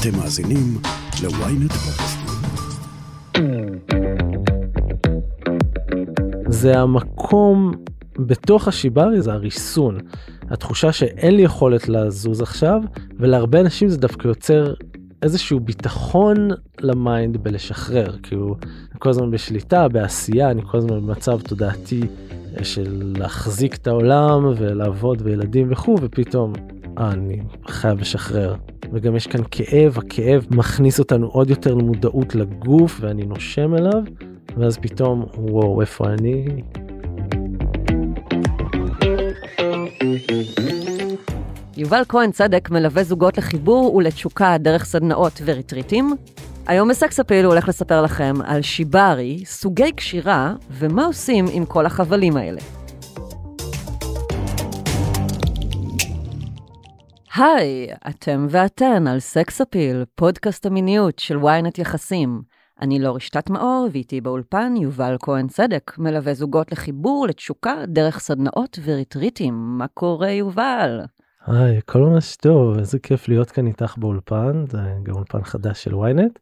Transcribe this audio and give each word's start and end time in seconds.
אתם 0.00 0.18
מאזינים 0.18 0.78
ל-ynet. 1.22 1.74
זה 6.48 6.78
המקום 6.78 7.72
בתוך 8.18 8.68
השיברי, 8.68 9.22
זה 9.22 9.32
הריסון. 9.32 9.98
התחושה 10.50 10.92
שאין 10.92 11.36
לי 11.36 11.42
יכולת 11.42 11.88
לזוז 11.88 12.40
עכשיו, 12.40 12.82
ולהרבה 13.18 13.60
אנשים 13.60 13.88
זה 13.88 13.98
דווקא 13.98 14.28
יוצר 14.28 14.74
איזשהו 15.22 15.60
ביטחון 15.60 16.48
ל 16.80 16.91
mind 16.91 17.36
בלשחרר. 17.36 18.16
כאילו, 18.22 18.56
אני 18.62 18.98
כל 18.98 19.08
הזמן 19.08 19.30
בשליטה, 19.30 19.88
בעשייה, 19.88 20.50
אני 20.50 20.62
כל 20.70 20.78
הזמן 20.78 21.00
במצב 21.00 21.40
תודעתי 21.40 22.00
של 22.62 23.12
להחזיק 23.16 23.74
את 23.74 23.86
העולם 23.86 24.44
ולעבוד 24.56 25.22
וילדים 25.24 25.72
וכו', 25.72 25.96
ופתאום, 26.02 26.52
אה, 26.98 27.12
אני 27.12 27.42
חייב 27.68 28.00
לשחרר. 28.00 28.54
וגם 28.92 29.16
יש 29.16 29.26
כאן 29.26 29.40
כאב, 29.50 29.98
הכאב 29.98 30.46
מכניס 30.50 30.98
אותנו 30.98 31.26
עוד 31.26 31.50
יותר 31.50 31.74
למודעות 31.74 32.34
לגוף 32.34 32.98
ואני 33.00 33.22
נושם 33.22 33.74
אליו, 33.74 34.02
ואז 34.56 34.78
פתאום, 34.78 35.24
וואו, 35.34 35.80
איפה 35.80 36.06
אני? 36.08 36.44
יובל 41.76 42.02
כהן 42.08 42.30
צדק 42.30 42.70
מלווה 42.70 43.04
זוגות 43.04 43.38
לחיבור 43.38 43.94
ולתשוקה 43.94 44.58
דרך 44.58 44.84
סדנאות 44.84 45.40
וריטריטים. 45.44 46.14
היום 46.66 46.88
בסקס 46.88 47.20
אפיל 47.20 47.44
הוא 47.44 47.52
הולך 47.52 47.68
לספר 47.68 48.02
לכם 48.02 48.34
על 48.44 48.62
שיברי, 48.62 49.42
סוגי 49.44 49.92
קשירה, 49.92 50.54
ומה 50.70 51.04
עושים 51.04 51.44
עם 51.52 51.64
כל 51.64 51.86
החבלים 51.86 52.36
האלה. 52.36 52.60
היי, 57.34 57.88
אתם 58.08 58.46
ואתן 58.50 59.06
על 59.06 59.20
סקס 59.20 59.60
אפיל, 59.60 60.04
פודקאסט 60.14 60.66
המיניות 60.66 61.18
של 61.18 61.38
ynet 61.38 61.80
יחסים. 61.80 62.42
אני 62.80 62.98
לא 62.98 63.16
רשתת 63.16 63.50
מאור, 63.50 63.88
ואיתי 63.92 64.20
באולפן 64.20 64.74
יובל 64.76 65.16
כהן 65.20 65.48
צדק, 65.48 65.98
מלווה 65.98 66.34
זוגות 66.34 66.72
לחיבור, 66.72 67.26
לתשוקה, 67.26 67.74
דרך 67.86 68.18
סדנאות 68.18 68.78
וריטריטים. 68.84 69.54
מה 69.54 69.86
קורה, 69.88 70.30
יובל? 70.30 71.00
היי, 71.46 71.78
הכל 71.78 71.98
ממש 71.98 72.36
טוב, 72.36 72.78
איזה 72.78 72.98
כיף 72.98 73.28
להיות 73.28 73.50
כאן 73.50 73.66
איתך 73.66 73.94
באולפן, 73.98 74.64
זה 74.66 74.78
גם 75.02 75.14
אולפן 75.14 75.44
חדש 75.44 75.84
של 75.84 75.94
ynet. 75.94 76.38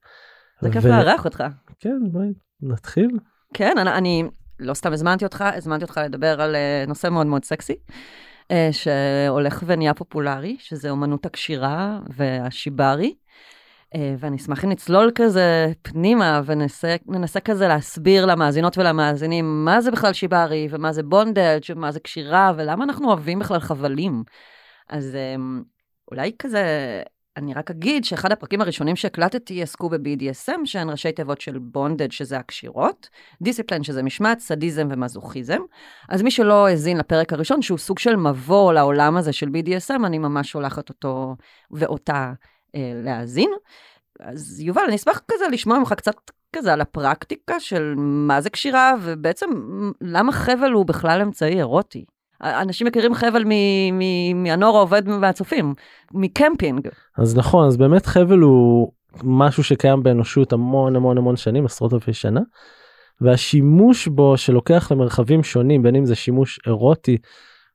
זה 0.60 0.70
כיף 0.70 0.84
ו- 0.84 0.88
לארח 0.88 1.24
אותך. 1.24 1.44
כן, 1.80 1.98
בואי 2.12 2.28
נתחיל. 2.62 3.10
כן, 3.54 3.78
אני, 3.78 3.90
אני 3.90 4.24
לא 4.60 4.74
סתם 4.74 4.92
הזמנתי 4.92 5.24
אותך, 5.24 5.44
הזמנתי 5.54 5.84
אותך 5.84 6.00
לדבר 6.04 6.40
על 6.40 6.56
אה, 6.56 6.84
נושא 6.88 7.08
מאוד 7.08 7.26
מאוד 7.26 7.44
סקסי, 7.44 7.76
שהולך 8.72 9.62
ונהיה 9.66 9.94
פופולרי, 9.94 10.56
שזה 10.60 10.90
אומנות 10.90 11.26
הקשירה 11.26 11.98
והשיברי. 12.08 13.14
אה, 13.94 14.14
ואני 14.18 14.36
אשמח 14.36 14.64
אם 14.64 14.70
נצלול 14.70 15.10
כזה 15.14 15.72
פנימה 15.82 16.40
וננסה 17.06 17.40
כזה 17.44 17.68
להסביר 17.68 18.26
למאזינות 18.26 18.78
ולמאזינים 18.78 19.64
מה 19.64 19.80
זה 19.80 19.90
בכלל 19.90 20.12
שיברי, 20.12 20.68
ומה 20.70 20.92
זה 20.92 21.02
בונדג' 21.02 21.60
ומה 21.70 21.92
זה 21.92 22.00
קשירה, 22.00 22.52
ולמה 22.56 22.84
אנחנו 22.84 23.08
אוהבים 23.08 23.38
בכלל 23.38 23.60
חבלים. 23.60 24.24
אז 24.88 25.14
אה, 25.14 25.34
אולי 26.10 26.32
כזה, 26.38 26.62
אני 27.38 27.54
רק 27.54 27.70
אגיד 27.70 28.04
שאחד 28.04 28.32
הפרקים 28.32 28.60
הראשונים 28.60 28.96
שהקלטתי 28.96 29.62
עסקו 29.62 29.88
ב-BDSM, 29.88 30.60
שהן 30.64 30.90
ראשי 30.90 31.12
תיבות 31.12 31.40
של 31.40 31.58
בונדד, 31.58 32.12
שזה 32.12 32.38
הקשירות, 32.38 33.08
דיסציפלן, 33.42 33.82
שזה 33.82 34.02
משמעת, 34.02 34.40
סדיזם 34.40 34.88
ומזוכיזם. 34.90 35.60
אז 36.08 36.22
מי 36.22 36.30
שלא 36.30 36.66
האזין 36.66 36.96
לפרק 36.96 37.32
הראשון, 37.32 37.62
שהוא 37.62 37.78
סוג 37.78 37.98
של 37.98 38.16
מבוא 38.16 38.72
לעולם 38.72 39.16
הזה 39.16 39.32
של 39.32 39.46
BDSM, 39.46 40.06
אני 40.06 40.18
ממש 40.18 40.50
שולחת 40.50 40.88
אותו 40.88 41.36
ואותה 41.70 42.32
אה, 42.74 42.92
להאזין. 43.04 43.50
אז 44.20 44.60
יובל, 44.60 44.82
אני 44.86 44.96
אשמח 44.96 45.20
כזה 45.32 45.44
לשמוע 45.52 45.78
ממך 45.78 45.92
קצת 45.92 46.14
כזה 46.56 46.72
על 46.72 46.80
הפרקטיקה 46.80 47.60
של 47.60 47.94
מה 47.96 48.40
זה 48.40 48.50
קשירה, 48.50 48.94
ובעצם 49.02 49.46
למה 50.00 50.32
חבל 50.32 50.72
הוא 50.72 50.86
בכלל 50.86 51.20
אמצעי 51.22 51.58
אירוטי. 51.58 52.04
אנשים 52.42 52.86
מכירים 52.86 53.14
חבל 53.14 53.44
מ- 53.46 53.98
מ- 53.98 54.42
מהנוער 54.42 54.76
העובד 54.76 55.08
מהצופים, 55.08 55.74
מקמפינג. 56.14 56.88
אז 57.18 57.36
נכון, 57.36 57.66
אז 57.66 57.76
באמת 57.76 58.06
חבל 58.06 58.38
הוא 58.38 58.92
משהו 59.24 59.64
שקיים 59.64 60.02
באנושות 60.02 60.52
המון 60.52 60.96
המון 60.96 61.18
המון 61.18 61.36
שנים, 61.36 61.66
עשרות 61.66 61.94
אלפי 61.94 62.12
שנה, 62.12 62.40
והשימוש 63.20 64.08
בו 64.08 64.36
שלוקח 64.36 64.92
למרחבים 64.92 65.42
שונים, 65.42 65.82
בין 65.82 65.96
אם 65.96 66.04
זה 66.04 66.14
שימוש 66.14 66.60
אירוטי, 66.66 67.16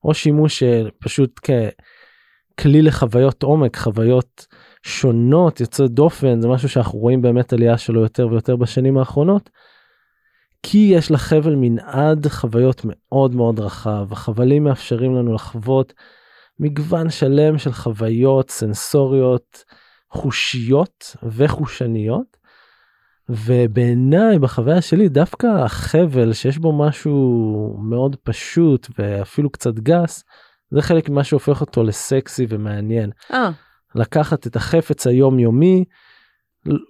או 0.04 0.14
שימוש 0.14 0.64
אה, 0.64 0.82
פשוט 1.00 1.40
ככלי 1.40 2.82
לחוויות 2.82 3.44
עומק, 3.44 3.78
חוויות 3.78 4.48
שונות, 4.84 5.60
יוצאות 5.60 5.92
דופן, 5.92 6.42
זה 6.42 6.48
משהו 6.48 6.70
שאנחנו 6.70 7.00
רואים 7.00 7.22
באמת 7.22 7.54
עלייה 7.54 7.78
שלו 7.78 8.02
יותר 8.02 8.28
ויותר 8.28 8.56
בשנים 8.56 8.98
האחרונות. 8.98 9.50
כי 10.64 10.92
יש 10.96 11.12
לחבל 11.12 11.56
מנעד 11.56 12.28
חוויות 12.28 12.82
מאוד 12.86 13.36
מאוד 13.36 13.60
רחב, 13.60 14.08
החבלים 14.12 14.64
מאפשרים 14.64 15.16
לנו 15.16 15.34
לחוות 15.34 15.94
מגוון 16.60 17.10
שלם 17.10 17.58
של 17.58 17.72
חוויות 17.72 18.50
סנסוריות, 18.50 19.64
חושיות 20.10 21.16
וחושניות. 21.24 22.44
ובעיניי 23.30 24.40
בחוויה 24.40 24.82
שלי 24.82 25.10
דווקא 25.10 25.48
החבל 25.48 26.34
שיש 26.34 26.58
בו 26.58 26.78
משהו 26.78 27.78
מאוד 27.80 28.16
פשוט 28.24 28.88
ואפילו 29.00 29.50
קצת 29.50 29.74
גס 29.74 30.24
זה 30.72 30.82
חלק 30.82 31.10
ממה 31.10 31.24
שהופך 31.24 31.62
אותו 31.62 31.84
לסקסי 31.84 32.46
ומעניין. 32.50 33.10
אה, 33.32 33.50
לקחת 33.96 34.48
את 34.48 34.56
החפץ 34.56 35.08
היומיומי 35.08 35.84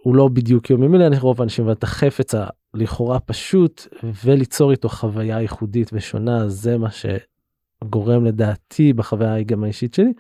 הוא 0.04 0.16
לא 0.16 0.28
בדיוק 0.28 0.70
יומיומי 0.70 0.98
לרוב 0.98 1.42
האנשים 1.42 1.66
אבל 1.66 1.74
את 1.74 1.84
החפץ 1.84 2.36
הלכאורה 2.74 3.20
פשוט 3.20 3.88
וליצור 4.26 4.72
איתו 4.72 4.90
חוויה 4.90 5.42
ייחודית 5.42 5.90
ושונה 5.94 6.50
זה 6.50 6.78
מה 6.78 6.90
שגורם 6.92 8.26
לדעתי 8.26 8.94
בחוויה 8.94 9.44
גם 9.44 9.64
האישית 9.64 9.94
שלי 9.94 10.14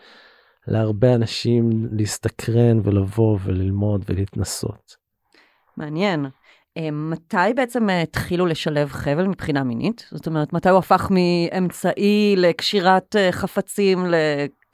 להרבה 0.68 1.16
אנשים 1.16 1.88
להסתקרן 1.92 2.80
ולבוא 2.84 3.38
וללמוד 3.44 4.06
ולהתנסות. 4.09 4.96
מעניין. 5.78 6.25
אה, 6.78 6.92
מתי 6.92 7.53
בעצם 7.56 7.90
אה, 7.90 8.02
התחילו 8.02 8.46
לשלב 8.46 8.90
חבל 8.90 9.28
מבחינה 9.28 9.63
מינית? 9.63 10.08
זאת 10.12 10.28
אומרת, 10.28 10.53
מתי 10.53 10.69
הוא 10.69 10.80
הפך 10.80 11.12
מאמצעי 11.12 12.36
לקשירת 12.38 13.16
אה, 13.16 13.31
חפצים 13.31 14.06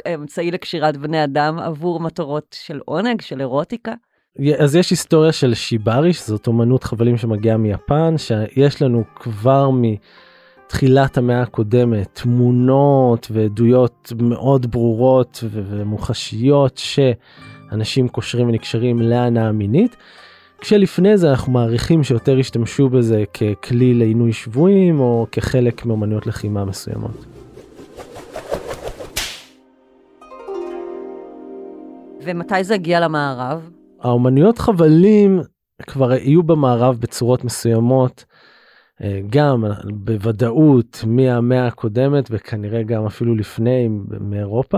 לאמצעי 0.05 0.51
לקשירת 0.51 0.97
בני 0.97 1.23
אדם 1.23 1.59
עבור 1.59 1.99
מטרות 1.99 2.55
של 2.59 2.79
עונג, 2.85 3.21
של 3.21 3.39
אירוטיקה? 3.39 3.93
אז 4.57 4.75
יש 4.75 4.89
היסטוריה 4.89 5.31
של 5.31 5.53
שיברי 5.53 6.13
שזאת 6.13 6.47
אומנות 6.47 6.83
חבלים 6.83 7.17
שמגיעה 7.17 7.57
מיפן 7.57 8.15
שיש 8.17 8.81
לנו 8.81 9.03
כבר 9.15 9.69
מתחילת 9.73 11.17
המאה 11.17 11.41
הקודמת 11.41 12.07
תמונות 12.13 13.27
ועדויות 13.31 14.13
מאוד 14.21 14.71
ברורות 14.71 15.43
ומוחשיות 15.51 16.77
שאנשים 16.77 18.07
קושרים 18.07 18.47
ונקשרים 18.49 19.01
להנאה 19.01 19.51
מינית. 19.51 19.95
כשלפני 20.61 21.17
זה 21.17 21.29
אנחנו 21.29 21.51
מעריכים 21.51 22.03
שיותר 22.03 22.39
השתמשו 22.39 22.89
בזה 22.89 23.23
ככלי 23.33 23.93
לעינוי 23.93 24.33
שבויים 24.33 24.99
או 24.99 25.27
כחלק 25.31 25.85
מאומנויות 25.85 26.27
לחימה 26.27 26.65
מסוימות. 26.65 27.25
ומתי 32.23 32.63
זה 32.63 32.73
הגיע 32.73 32.99
למערב? 32.99 33.78
האומנויות 34.01 34.59
חבלים 34.59 35.41
כבר 35.81 36.11
היו 36.11 36.43
במערב 36.43 36.97
בצורות 36.99 37.43
מסוימות 37.43 38.25
אה, 39.01 39.19
גם 39.29 39.63
בוודאות 39.93 41.03
מהמאה 41.07 41.67
הקודמת 41.67 42.27
וכנראה 42.31 42.83
גם 42.83 43.05
אפילו 43.05 43.35
לפני 43.35 43.89
מאירופה 44.19 44.77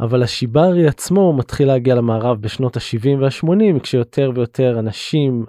אבל 0.00 0.22
השיברי 0.22 0.88
עצמו 0.88 1.32
מתחיל 1.32 1.66
להגיע 1.68 1.94
למערב 1.94 2.40
בשנות 2.40 2.76
ה-70 2.76 3.20
וה-80 3.20 3.80
כשיותר 3.82 4.32
ויותר 4.34 4.78
אנשים 4.78 5.44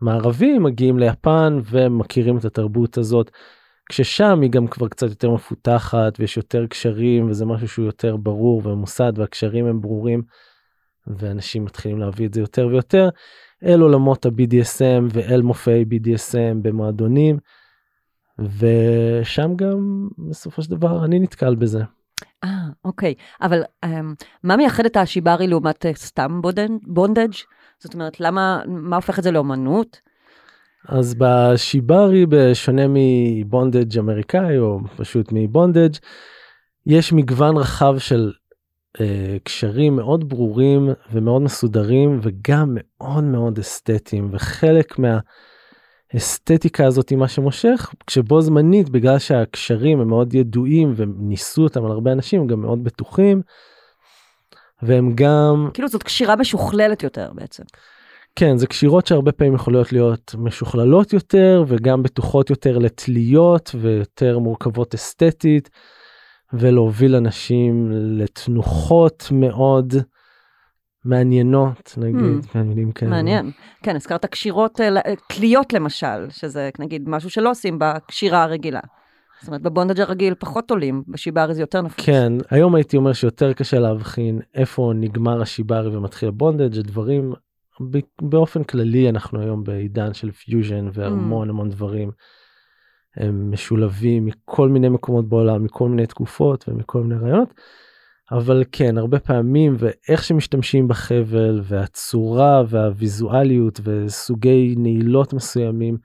מערבים 0.00 0.62
מגיעים 0.62 0.98
ליפן 0.98 1.58
ומכירים 1.70 2.38
את 2.38 2.44
התרבות 2.44 2.98
הזאת 2.98 3.30
כששם 3.88 4.40
היא 4.40 4.50
גם 4.50 4.66
כבר 4.66 4.88
קצת 4.88 5.08
יותר 5.08 5.30
מפותחת 5.30 6.12
ויש 6.18 6.36
יותר 6.36 6.66
קשרים 6.66 7.30
וזה 7.30 7.46
משהו 7.46 7.68
שהוא 7.68 7.86
יותר 7.86 8.16
ברור 8.16 8.62
וממוסד 8.64 9.12
והקשרים 9.16 9.66
הם 9.66 9.80
ברורים. 9.80 10.22
ואנשים 11.06 11.64
מתחילים 11.64 11.98
להביא 11.98 12.26
את 12.26 12.34
זה 12.34 12.40
יותר 12.40 12.66
ויותר 12.66 13.08
אל 13.64 13.80
עולמות 13.80 14.26
ה-BDSM 14.26 15.04
ואל 15.12 15.42
מופעי 15.42 15.84
BDSM 15.84 16.54
במועדונים 16.62 17.38
ושם 18.38 19.56
גם 19.56 20.08
בסופו 20.28 20.62
של 20.62 20.70
דבר 20.70 21.04
אני 21.04 21.18
נתקל 21.18 21.54
בזה. 21.54 21.82
אה, 22.44 22.48
אוקיי. 22.84 23.14
אבל 23.42 23.62
um, 23.84 23.88
מה 24.42 24.56
מייחד 24.56 24.86
את 24.86 24.96
השיברי 24.96 25.46
לעומת 25.46 25.86
uh, 25.86 25.88
סתם 25.94 26.40
בונדג'? 26.86 27.32
זאת 27.78 27.94
אומרת, 27.94 28.20
למה, 28.20 28.62
מה 28.66 28.96
הופך 28.96 29.18
את 29.18 29.24
זה 29.24 29.30
לאומנות? 29.30 30.00
אז 30.88 31.14
בשיברי 31.18 32.26
בשונה 32.26 32.82
מבונדג' 32.88 33.98
אמריקאי 33.98 34.58
או 34.58 34.80
פשוט 34.96 35.28
מבונדג' 35.32 35.96
יש 36.86 37.12
מגוון 37.12 37.56
רחב 37.56 37.98
של 37.98 38.26
אה, 38.26 38.41
קשרים 39.44 39.96
מאוד 39.96 40.28
ברורים 40.28 40.88
ומאוד 41.12 41.42
מסודרים 41.42 42.20
וגם 42.22 42.68
מאוד 42.74 43.24
מאוד 43.24 43.58
אסתטיים 43.58 44.28
וחלק 44.32 44.94
מהאסתטיקה 46.14 46.86
הזאת 46.86 47.08
היא 47.08 47.18
מה 47.18 47.28
שמושך 47.28 47.92
כשבו 48.06 48.40
זמנית 48.40 48.90
בגלל 48.90 49.18
שהקשרים 49.18 50.00
הם 50.00 50.08
מאוד 50.08 50.34
ידועים 50.34 50.92
וניסו 50.96 51.62
אותם 51.62 51.84
על 51.84 51.90
הרבה 51.90 52.12
אנשים 52.12 52.46
גם 52.46 52.60
מאוד 52.60 52.84
בטוחים. 52.84 53.42
והם 54.82 55.12
גם 55.14 55.68
כאילו 55.74 55.88
זאת 55.88 56.02
קשירה 56.02 56.36
משוכללת 56.36 57.02
יותר 57.02 57.30
בעצם. 57.34 57.62
כן 58.36 58.56
זה 58.56 58.66
קשירות 58.66 59.06
שהרבה 59.06 59.32
פעמים 59.32 59.54
יכולות 59.54 59.92
להיות 59.92 60.34
משוכללות 60.38 61.12
יותר 61.12 61.64
וגם 61.68 62.02
בטוחות 62.02 62.50
יותר 62.50 62.78
לתליות 62.78 63.70
ויותר 63.80 64.38
מורכבות 64.38 64.94
אסתטית. 64.94 65.70
ולהוביל 66.52 67.16
אנשים 67.16 67.88
לתנוחות 67.90 69.28
מאוד 69.32 69.94
מעניינות 71.04 71.94
נגיד 71.96 72.44
mm, 72.54 72.58
מילים 72.58 72.92
כאלה. 72.92 73.10
מעניין 73.10 73.50
כן 73.82 73.96
הזכרת 73.96 74.26
קשירות 74.26 74.80
תליות 75.28 75.72
למשל 75.72 76.30
שזה 76.30 76.70
נגיד 76.78 77.08
משהו 77.08 77.30
שלא 77.30 77.50
עושים 77.50 77.78
בקשירה 77.78 78.42
הרגילה. 78.42 78.80
זאת 79.40 79.48
אומרת 79.48 79.62
בבונדג' 79.62 80.00
הרגיל 80.00 80.34
פחות 80.34 80.70
עולים 80.70 81.02
בשיבארי 81.08 81.54
זה 81.54 81.62
יותר 81.62 81.82
נפוץ. 81.82 82.06
כן 82.06 82.32
היום 82.50 82.74
הייתי 82.74 82.96
אומר 82.96 83.12
שיותר 83.12 83.52
קשה 83.52 83.78
להבחין 83.78 84.40
איפה 84.54 84.92
נגמר 84.94 85.42
השיבארי 85.42 85.96
ומתחיל 85.96 86.28
ה 86.28 86.34
bondage 86.34 86.78
הדברים 86.78 87.32
באופן 88.22 88.64
כללי 88.64 89.08
אנחנו 89.08 89.40
היום 89.40 89.64
בעידן 89.64 90.14
של 90.14 90.30
פיוז'ן 90.30 90.88
והמון 90.92 91.48
mm. 91.48 91.50
המון 91.50 91.70
דברים. 91.70 92.10
הם 93.16 93.50
משולבים 93.50 94.26
מכל 94.26 94.68
מיני 94.68 94.88
מקומות 94.88 95.28
בעולם 95.28 95.64
מכל 95.64 95.88
מיני 95.88 96.06
תקופות 96.06 96.64
ומכל 96.68 97.02
מיני 97.02 97.20
רעיונות. 97.20 97.54
אבל 98.32 98.64
כן 98.72 98.98
הרבה 98.98 99.18
פעמים 99.18 99.76
ואיך 99.78 100.24
שמשתמשים 100.24 100.88
בחבל 100.88 101.60
והצורה 101.64 102.62
והוויזואליות 102.68 103.80
וסוגי 103.84 104.74
נעילות 104.78 105.32
מסוימים 105.32 105.96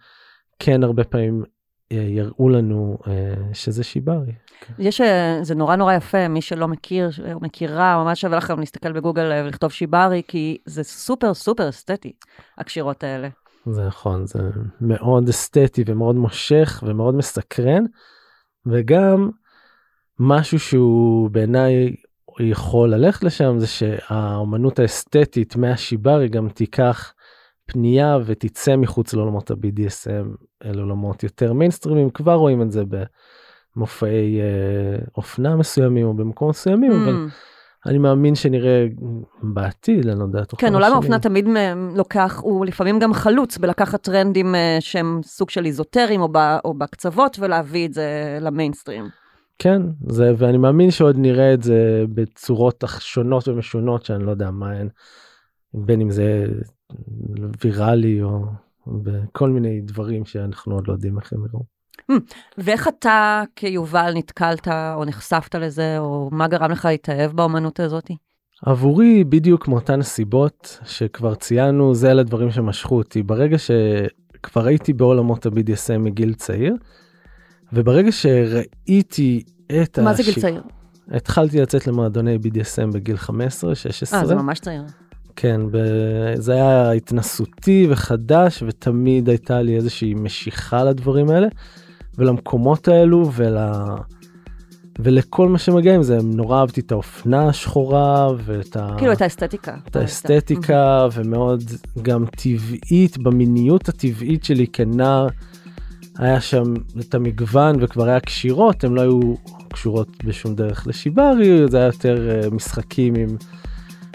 כן 0.60 0.84
הרבה 0.84 1.04
פעמים 1.04 1.44
אה, 1.92 1.98
יראו 1.98 2.50
לנו 2.50 2.98
אה, 3.08 3.54
שזה 3.54 3.84
שיברי. 3.84 4.32
כן. 4.60 4.74
יש 4.80 5.02
אה, 5.02 5.40
זה 5.42 5.56
נורא 5.56 5.76
נורא 5.76 5.94
יפה 5.94 6.28
מי 6.28 6.42
שלא 6.42 6.68
מכיר 6.68 7.10
או 7.34 7.40
מכירה 7.40 8.04
ממש 8.04 8.22
שווה 8.22 8.38
לכם 8.38 8.60
להסתכל 8.60 8.92
בגוגל 8.92 9.42
ולכתוב 9.46 9.72
שיברי 9.72 10.22
כי 10.28 10.58
זה 10.66 10.84
סופר 10.84 11.34
סופר 11.34 11.70
אסתטי 11.70 12.14
הקשירות 12.58 13.04
האלה. 13.04 13.30
זה 13.72 13.88
נכון 13.88 14.28
זה 14.28 14.40
מאוד 14.82 15.30
אסתטי 15.30 15.84
ומאוד 15.88 16.16
מושך 16.16 16.84
ומאוד 16.88 17.16
מסקרן 17.16 17.84
וגם 18.66 19.30
משהו 20.20 20.60
שהוא 20.60 21.30
בעיניי 21.30 21.96
יכול 22.40 22.90
ללכת 22.90 23.24
לשם 23.24 23.60
זה 23.60 23.68
שהאומנות 23.68 24.80
האסתטית 24.80 25.56
מהשיברי 25.56 26.28
גם 26.28 26.50
תיקח 26.50 27.14
פנייה 27.66 28.18
ותצא 28.26 28.76
מחוץ 28.76 29.14
לעולמות 29.14 29.52
ה-BDSM 29.52 30.46
אל 30.66 30.80
עולמות 30.80 31.24
יותר 31.24 31.54
מיינסטרימים 31.54 32.10
כבר 32.10 32.34
רואים 32.34 32.62
את 32.62 32.72
זה 32.72 32.84
במופעי 33.76 34.42
אה, 34.42 34.98
אופנה 35.18 35.56
מסוימים 35.56 36.08
או 36.08 36.14
במקומות 36.14 36.56
מסוימים 36.56 36.92
mm. 36.92 36.96
אבל 36.96 37.28
אני 37.88 37.98
מאמין 37.98 38.36
שנראה 38.36 38.86
בעתיד, 39.42 40.08
אני 40.08 40.20
לא 40.20 40.24
יודעת. 40.24 40.54
כן, 40.58 40.74
עולם 40.74 40.94
האופנה 40.94 41.20
תמיד 41.20 41.48
לוקח, 41.96 42.40
הוא 42.44 42.66
לפעמים 42.66 43.00
גם 43.00 43.14
חלוץ 43.14 43.58
בלקחת 43.58 44.02
טרנדים 44.02 44.56
אה, 44.56 44.78
שהם 44.80 45.20
סוג 45.24 45.50
של 45.50 45.66
איזוטריים 45.66 46.22
או, 46.22 46.30
או 46.66 46.74
בקצוות 46.74 47.38
ולהביא 47.40 47.88
את 47.88 47.94
זה 47.94 48.38
למיינסטרים. 48.42 49.06
כן, 49.60 49.82
זה, 50.10 50.34
ואני 50.38 50.58
מאמין 50.58 50.92
שעוד 50.92 51.16
נראה 51.18 51.54
את 51.54 51.64
זה 51.64 52.06
בצורות 52.14 52.84
שונות 53.00 53.48
ומשונות 53.48 54.06
שאני 54.06 54.26
לא 54.26 54.32
יודע 54.32 54.52
מה 54.52 54.72
הן, 54.72 54.90
בין 55.74 56.02
אם 56.02 56.10
זה 56.10 56.46
ויראלי 57.64 58.22
או 58.22 58.46
בכל 58.88 59.50
מיני 59.50 59.82
דברים 59.82 60.26
שאנחנו 60.26 60.76
עוד 60.76 60.88
לא 60.88 60.94
יודעים 60.94 61.20
איך 61.20 61.34
הם 61.34 61.46
יראו. 61.46 61.77
Hmm, 62.12 62.16
ואיך 62.58 62.88
אתה 62.88 63.44
כיובל 63.56 64.14
נתקלת 64.16 64.68
או 64.68 65.06
נחשפת 65.06 65.56
לזה, 65.56 66.00
או 66.00 66.30
מה 66.32 66.48
גרם 66.48 66.72
לך 66.72 66.86
להתאהב 66.86 67.32
באמנות 67.32 67.80
הזאת? 67.80 68.12
עבורי 68.66 69.24
בדיוק 69.24 69.68
מאותן 69.68 70.02
סיבות 70.02 70.80
שכבר 70.86 71.36
ציינו, 71.36 71.96
זה 71.96 72.12
אלה 72.12 72.24
דברים 72.24 72.52
שמשכו 72.52 72.96
אותי. 72.96 73.24
ברגע 73.24 73.58
שכבר 73.58 74.66
הייתי 74.66 74.94
בעולמות 74.94 75.46
ה-BDSM 75.46 75.98
מגיל 75.98 76.34
צעיר, 76.34 76.76
וברגע 77.74 78.12
שראיתי 78.12 79.44
את... 79.82 80.00
מה 80.00 80.12
הש... 80.12 80.18
זה 80.18 80.24
גיל 80.24 80.42
צעיר? 80.42 80.62
התחלתי 81.12 81.62
לצאת 81.62 81.88
למועדוני 81.88 82.36
BDSM 82.36 82.94
בגיל 82.94 83.16
15-16. 83.16 83.30
אה, 84.14 84.26
זה 84.26 84.36
ממש 84.36 84.60
צעיר. 84.60 84.84
כן, 85.36 85.62
ב... 85.72 85.78
זה 86.36 86.54
היה 86.54 86.92
התנסותי 86.92 87.88
וחדש, 87.90 88.64
ותמיד 88.68 89.30
הייתה 89.30 89.62
לי 89.62 89.76
איזושהי 89.76 90.14
משיכה 90.14 90.84
לדברים 90.84 91.30
האלה. 91.30 91.48
ולמקומות 92.18 92.88
האלו 92.88 93.32
ול... 93.34 93.58
ולכל 95.00 95.50
מה 95.50 95.58
שמגיע 95.58 95.96
עם 95.96 96.04
זה 96.04 96.18
נורא 96.24 96.60
אהבתי 96.60 96.82
את 96.82 96.92
האופנה 96.92 97.48
השחורה 97.48 98.28
ואת 98.46 98.76
ה... 98.76 98.96
כאילו 98.98 99.12
את 99.12 99.22
האסתטיקה. 99.22 99.76
את 99.88 99.96
האסתטיקה 99.96 101.08
ומאוד 101.14 101.64
גם 102.02 102.26
טבעית 102.26 103.18
במיניות 103.18 103.90
הטבעית 103.90 104.44
שלי 104.44 104.68
כנער. 104.68 105.28
היה 106.18 106.42
שם 106.42 106.64
את 107.00 107.16
המגוון 107.16 107.76
וכבר 107.80 108.08
היה 108.08 108.20
קשירות 108.20 108.84
הם 108.84 108.96
לא 108.96 109.02
היו 109.02 109.20
קשורות 109.74 110.24
בשום 110.24 110.56
דרך 110.56 110.88
לשיברי 110.88 111.68
זה 111.68 111.78
היה 111.78 111.86
יותר 111.86 112.30
אה, 112.30 112.50
משחקים 112.50 113.16
עם 113.16 113.28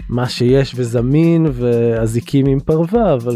מה 0.09 0.29
שיש 0.29 0.73
וזמין 0.75 1.45
ואזיקים 1.53 2.45
עם 2.45 2.59
פרווה 2.59 3.13
אבל 3.13 3.35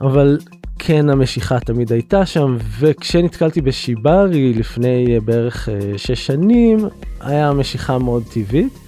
אבל 0.00 0.38
כן 0.86 1.10
המשיכה 1.10 1.60
תמיד 1.60 1.92
הייתה 1.92 2.26
שם 2.26 2.56
וכשנתקלתי 2.78 3.60
בשיברי 3.60 4.52
לפני 4.54 5.20
בערך 5.20 5.68
אה, 5.68 5.98
שש 5.98 6.26
שנים 6.26 6.78
היה 7.20 7.52
משיכה 7.52 7.98
מאוד 7.98 8.22
טבעית. 8.32 8.78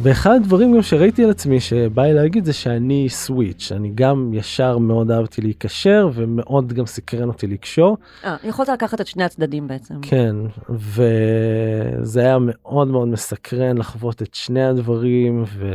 ואחד 0.00 0.34
הדברים 0.34 0.74
גם 0.74 0.82
שראיתי 0.82 1.24
על 1.24 1.30
עצמי 1.30 1.60
שבא 1.60 2.02
לי 2.02 2.14
להגיד 2.14 2.44
זה 2.44 2.52
שאני 2.52 3.08
סוויץ' 3.08 3.72
אני 3.72 3.90
גם 3.94 4.30
ישר 4.34 4.78
מאוד 4.78 5.10
אהבתי 5.10 5.42
להיקשר 5.42 6.10
ומאוד 6.14 6.72
גם 6.72 6.86
סקרן 6.86 7.28
אותי 7.28 7.46
לקשור. 7.46 7.96
אה, 8.24 8.36
יכולת 8.44 8.68
לקחת 8.68 9.00
את 9.00 9.06
שני 9.06 9.24
הצדדים 9.24 9.68
בעצם. 9.68 9.94
כן 10.02 10.36
וזה 10.68 12.20
היה 12.20 12.38
מאוד 12.40 12.88
מאוד 12.88 13.08
מסקרן 13.08 13.78
לחוות 13.78 14.22
את 14.22 14.34
שני 14.34 14.64
הדברים. 14.64 15.44
ו... 15.46 15.74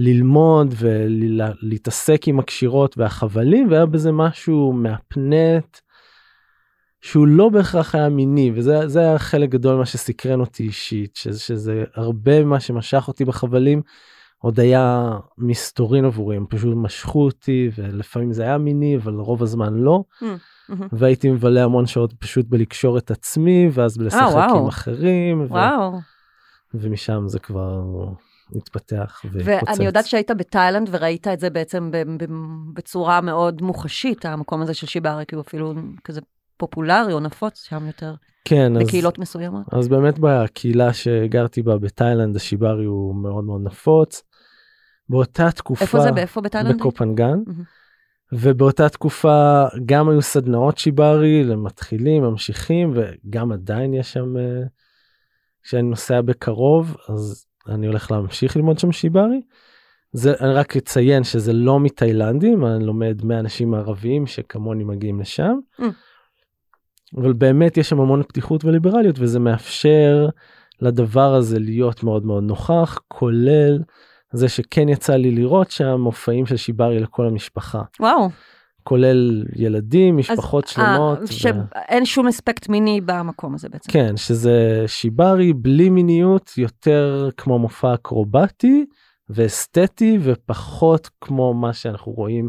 ללמוד 0.00 0.74
ולהתעסק 0.78 2.28
עם 2.28 2.38
הקשירות 2.38 2.98
והחבלים 2.98 3.70
והיה 3.70 3.86
בזה 3.86 4.12
משהו 4.12 4.72
מהפנט 4.72 5.78
שהוא 7.00 7.26
לא 7.26 7.48
בהכרח 7.48 7.94
היה 7.94 8.08
מיני 8.08 8.52
וזה 8.54 9.00
היה 9.00 9.18
חלק 9.18 9.48
גדול 9.48 9.76
מה 9.76 9.86
שסקרן 9.86 10.40
אותי 10.40 10.62
אישית 10.62 11.16
שזה, 11.16 11.40
שזה 11.40 11.84
הרבה 11.94 12.44
מה 12.44 12.60
שמשך 12.60 13.04
אותי 13.08 13.24
בחבלים 13.24 13.82
עוד 14.38 14.60
היה 14.60 15.10
מסתורין 15.38 16.04
עבורי 16.04 16.36
הם 16.36 16.46
פשוט 16.48 16.74
משכו 16.76 17.24
אותי 17.24 17.70
ולפעמים 17.78 18.32
זה 18.32 18.42
היה 18.42 18.58
מיני 18.58 18.96
אבל 18.96 19.14
רוב 19.14 19.42
הזמן 19.42 19.74
לא. 19.74 20.02
Mm, 20.22 20.24
hmm 20.70 20.74
והייתי 20.92 21.30
מבלה 21.30 21.64
המון 21.64 21.86
שעות 21.86 22.12
פשוט 22.12 22.46
בלקשור 22.48 22.98
את 22.98 23.10
עצמי 23.10 23.68
ואז 23.72 24.00
לשחק 24.00 24.48
oh, 24.50 24.56
עם 24.56 24.66
אחרים. 24.66 25.46
וואו. 25.48 25.92
ו... 25.94 25.98
ומשם 26.74 27.22
זה 27.26 27.38
כבר 27.38 27.82
התפתח 28.56 29.22
והתפוצץ. 29.24 29.68
ואני 29.76 29.86
יודעת 29.86 30.06
שהיית 30.06 30.30
בתאילנד 30.30 30.88
וראית 30.92 31.28
את 31.28 31.40
זה 31.40 31.50
בעצם 31.50 31.90
בצורה 32.74 33.20
מאוד 33.20 33.62
מוחשית, 33.62 34.24
המקום 34.26 34.62
הזה 34.62 34.74
של 34.74 34.86
שיבארי, 34.86 35.26
כי 35.26 35.34
הוא 35.34 35.42
אפילו 35.42 35.74
כזה 36.04 36.20
פופולרי 36.56 37.12
או 37.12 37.20
נפוץ 37.20 37.64
שם 37.68 37.86
יותר. 37.86 38.14
כן, 38.44 38.72
בקהילות 38.80 39.14
אז, 39.18 39.20
מסוימות. 39.20 39.74
אז 39.74 39.88
באמת 39.88 40.18
בקהילה 40.18 40.92
שגרתי 40.92 41.62
בה 41.62 41.78
בתאילנד, 41.78 42.36
השיבארי 42.36 42.84
הוא 42.84 43.14
מאוד 43.14 43.44
מאוד 43.44 43.60
נפוץ. 43.64 44.22
באותה 45.08 45.50
תקופה... 45.50 45.84
איפה 45.84 46.00
זה? 46.00 46.12
באיפה 46.12 46.40
בתאילנד? 46.40 46.78
בקופנגן. 46.78 47.38
Mm-hmm. 47.46 47.80
ובאותה 48.32 48.88
תקופה 48.88 49.64
גם 49.86 50.08
היו 50.08 50.22
סדנאות 50.22 50.78
שיבארי 50.78 51.44
למתחילים, 51.44 52.22
ממשיכים, 52.22 52.94
וגם 52.94 53.52
עדיין 53.52 53.94
יש 53.94 54.12
שם, 54.12 54.36
אה, 54.36 54.62
כשאני 55.62 55.82
נוסע 55.82 56.20
בקרוב, 56.20 56.96
אז 57.08 57.46
אני 57.68 57.86
הולך 57.86 58.10
להמשיך 58.10 58.56
ללמוד 58.56 58.78
שם 58.78 58.92
שיברי. 58.92 59.40
זה 60.12 60.34
אני 60.40 60.52
רק 60.52 60.76
אציין 60.76 61.24
שזה 61.24 61.52
לא 61.52 61.80
מתאילנדים 61.80 62.66
אני 62.66 62.84
לומד 62.84 63.24
מאנשים 63.24 63.74
ערבים 63.74 64.26
שכמוני 64.26 64.84
מגיעים 64.84 65.20
לשם. 65.20 65.58
Mm. 65.80 65.84
אבל 67.16 67.32
באמת 67.32 67.76
יש 67.76 67.88
שם 67.88 68.00
המון 68.00 68.22
פתיחות 68.22 68.64
וליברליות 68.64 69.16
וזה 69.18 69.38
מאפשר 69.38 70.28
לדבר 70.80 71.34
הזה 71.34 71.58
להיות 71.58 72.02
מאוד 72.02 72.26
מאוד 72.26 72.42
נוכח 72.42 72.98
כולל 73.08 73.78
זה 74.32 74.48
שכן 74.48 74.88
יצא 74.88 75.16
לי 75.16 75.30
לראות 75.30 75.70
שם 75.70 76.00
מופעים 76.00 76.46
של 76.46 76.56
שיברי 76.56 77.00
לכל 77.00 77.26
המשפחה. 77.26 77.82
וואו. 78.00 78.28
כולל 78.84 79.44
ילדים, 79.56 80.16
משפחות 80.16 80.64
אז, 80.64 80.70
שלמות. 80.70 81.18
אה, 81.20 81.26
שאין 81.26 82.04
שום 82.04 82.28
אספקט 82.28 82.68
מיני 82.68 83.00
במקום 83.00 83.54
הזה 83.54 83.68
בעצם. 83.68 83.92
כן, 83.92 84.16
שזה 84.16 84.84
שיברי 84.86 85.52
בלי 85.52 85.90
מיניות, 85.90 86.52
יותר 86.56 87.28
כמו 87.36 87.58
מופע 87.58 87.94
אקרובטי 87.94 88.86
ואסתטי 89.28 90.18
ופחות 90.22 91.10
כמו 91.20 91.54
מה 91.54 91.72
שאנחנו 91.72 92.12
רואים 92.12 92.48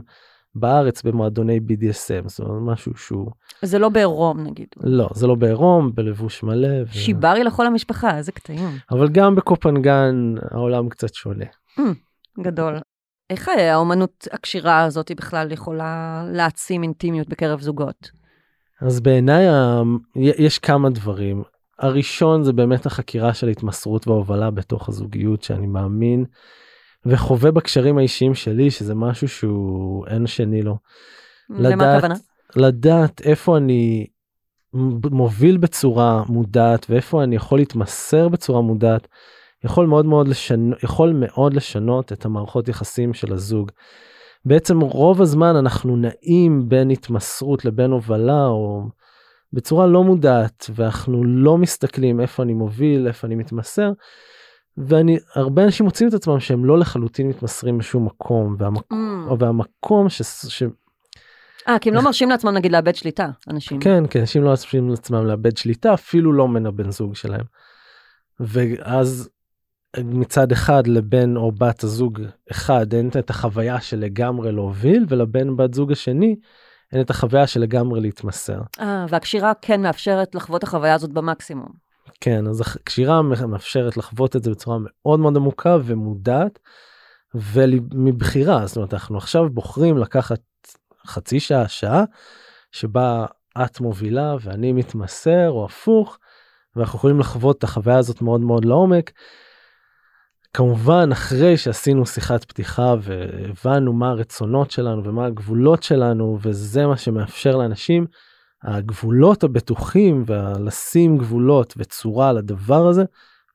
בארץ 0.55 1.03
במועדוני 1.03 1.57
BDSM, 1.57 2.27
זאת 2.29 2.39
אומרת 2.39 2.73
משהו 2.73 2.97
שהוא... 2.97 3.31
זה 3.61 3.79
לא 3.79 3.89
בעירום 3.89 4.43
נגיד. 4.43 4.67
לא, 4.83 5.09
זה 5.13 5.27
לא 5.27 5.35
בעירום, 5.35 5.95
בלבוש 5.95 6.43
מלא. 6.43 6.83
ו... 6.87 6.93
שיברי 6.93 7.43
לכל 7.43 7.67
המשפחה, 7.67 8.17
איזה 8.17 8.31
קטעים. 8.31 8.69
אבל 8.91 9.09
גם 9.09 9.35
בקופנגן 9.35 10.33
העולם 10.51 10.89
קצת 10.89 11.13
שונה. 11.13 11.45
Mm, 11.79 11.81
גדול. 12.41 12.79
איך 13.31 13.49
האומנות 13.57 14.27
הקשירה 14.31 14.83
הזאת 14.83 15.11
בכלל 15.11 15.51
יכולה 15.51 16.23
להעצים 16.31 16.83
אינטימיות 16.83 17.29
בקרב 17.29 17.61
זוגות? 17.61 18.11
אז 18.81 18.99
בעיניי 18.99 19.45
יש 20.15 20.59
כמה 20.59 20.89
דברים. 20.89 21.43
הראשון 21.79 22.43
זה 22.43 22.53
באמת 22.53 22.85
החקירה 22.85 23.33
של 23.33 23.47
התמסרות 23.47 24.07
והובלה 24.07 24.51
בתוך 24.51 24.89
הזוגיות 24.89 25.43
שאני 25.43 25.67
מאמין 25.67 26.25
וחווה 27.05 27.51
בקשרים 27.51 27.97
האישיים 27.97 28.35
שלי 28.35 28.71
שזה 28.71 28.95
משהו 28.95 29.27
שהוא 29.27 30.07
אין 30.07 30.27
שני 30.27 30.61
לו. 30.61 30.77
למה 31.49 31.95
הכוונה? 31.95 32.15
לדעת 32.55 33.21
איפה 33.21 33.57
אני 33.57 34.07
מוביל 35.11 35.57
בצורה 35.57 36.23
מודעת 36.29 36.85
ואיפה 36.89 37.23
אני 37.23 37.35
יכול 37.35 37.59
להתמסר 37.59 38.29
בצורה 38.29 38.61
מודעת 38.61 39.07
יכול 39.63 39.85
מאוד 39.85 40.05
מאוד 40.05 40.27
לשנות 40.27 40.83
יכול 40.83 41.13
מאוד 41.13 41.53
לשנות 41.53 42.13
את 42.13 42.25
המערכות 42.25 42.67
יחסים 42.67 43.13
של 43.13 43.33
הזוג. 43.33 43.71
בעצם 44.45 44.79
רוב 44.79 45.21
הזמן 45.21 45.55
אנחנו 45.55 45.95
נעים 45.95 46.69
בין 46.69 46.89
התמסרות 46.89 47.65
לבין 47.65 47.91
הובלה 47.91 48.45
או 48.45 48.83
בצורה 49.53 49.87
לא 49.87 50.03
מודעת 50.03 50.69
ואנחנו 50.75 51.23
לא 51.23 51.57
מסתכלים 51.57 52.21
איפה 52.21 52.43
אני 52.43 52.53
מוביל 52.53 53.07
איפה 53.07 53.27
אני 53.27 53.35
מתמסר. 53.35 53.91
ואני 54.77 55.17
הרבה 55.35 55.63
אנשים 55.63 55.85
מוצאים 55.85 56.09
את 56.09 56.13
עצמם 56.13 56.39
שהם 56.39 56.65
לא 56.65 56.79
לחלוטין 56.79 57.27
מתמסרים 57.29 57.77
בשום 57.77 58.05
מקום 58.05 58.55
והמק... 58.59 58.93
mm. 58.93 59.33
והמקום 59.39 60.09
ש... 60.09 60.21
ש... 60.47 60.63
אה, 61.67 61.79
כי 61.79 61.89
הם 61.89 61.95
לא 61.95 62.01
מרשים 62.01 62.29
לעצמם 62.29 62.51
נגיד 62.51 62.71
לאבד 62.71 62.95
שליטה, 62.95 63.29
אנשים. 63.49 63.79
כן, 63.79 64.03
כן, 64.09 64.19
אנשים 64.19 64.43
לא 64.43 64.49
מרשים 64.49 64.89
לעצמם 64.89 65.25
לאבד 65.25 65.57
שליטה, 65.57 65.93
אפילו 65.93 66.33
לא 66.33 66.47
מן 66.47 66.65
הבן 66.65 66.91
זוג 66.91 67.15
שלהם. 67.15 67.45
ואז 68.39 69.29
מצד 69.99 70.51
אחד 70.51 70.87
לבן 70.87 71.37
או 71.37 71.51
בת 71.51 71.83
הזוג 71.83 72.21
אחד 72.51 72.93
אין 72.93 73.09
את 73.19 73.29
החוויה 73.29 73.81
של 73.81 73.99
לגמרי 73.99 74.51
להוביל, 74.51 75.05
ולבן 75.09 75.57
בת 75.57 75.73
זוג 75.73 75.91
השני 75.91 76.35
אין 76.93 77.01
את 77.01 77.09
החוויה 77.09 77.47
של 77.47 77.59
לגמרי 77.59 78.01
להתמסר. 78.01 78.61
אה, 78.79 79.05
והקשירה 79.09 79.53
כן 79.61 79.81
מאפשרת 79.81 80.35
לחוות 80.35 80.63
החוויה 80.63 80.93
הזאת 80.93 81.11
במקסימום. 81.11 81.69
כן, 82.21 82.47
אז 82.47 82.61
הקשירה 82.61 83.21
מאפשרת 83.21 83.97
לחוות 83.97 84.35
את 84.35 84.43
זה 84.43 84.51
בצורה 84.51 84.77
מאוד 84.79 85.19
מאוד 85.19 85.35
עמוקה 85.35 85.77
ומודעת, 85.83 86.59
ומבחירה, 87.35 88.65
זאת 88.65 88.75
אומרת, 88.75 88.93
אנחנו 88.93 89.17
עכשיו 89.17 89.49
בוחרים 89.49 89.97
לקחת 89.97 90.41
חצי 91.07 91.39
שעה, 91.39 91.67
שעה, 91.67 92.03
שבה 92.71 93.25
את 93.63 93.79
מובילה 93.79 94.35
ואני 94.41 94.71
מתמסר, 94.73 95.49
או 95.49 95.65
הפוך, 95.65 96.17
ואנחנו 96.75 96.97
יכולים 96.97 97.19
לחוות 97.19 97.57
את 97.57 97.63
החוויה 97.63 97.97
הזאת 97.97 98.21
מאוד 98.21 98.41
מאוד 98.41 98.65
לעומק. 98.65 99.11
כמובן 100.53 101.09
אחרי 101.11 101.57
שעשינו 101.57 102.05
שיחת 102.05 102.43
פתיחה 102.43 102.95
והבנו 103.01 103.93
מה 103.93 104.09
הרצונות 104.09 104.71
שלנו 104.71 105.03
ומה 105.03 105.25
הגבולות 105.25 105.83
שלנו 105.83 106.37
וזה 106.41 106.87
מה 106.87 106.97
שמאפשר 106.97 107.57
לאנשים 107.57 108.05
הגבולות 108.63 109.43
הבטוחים 109.43 110.23
ולשים 110.27 111.17
גבולות 111.17 111.73
וצורה 111.77 112.33
לדבר 112.33 112.87
הזה 112.87 113.03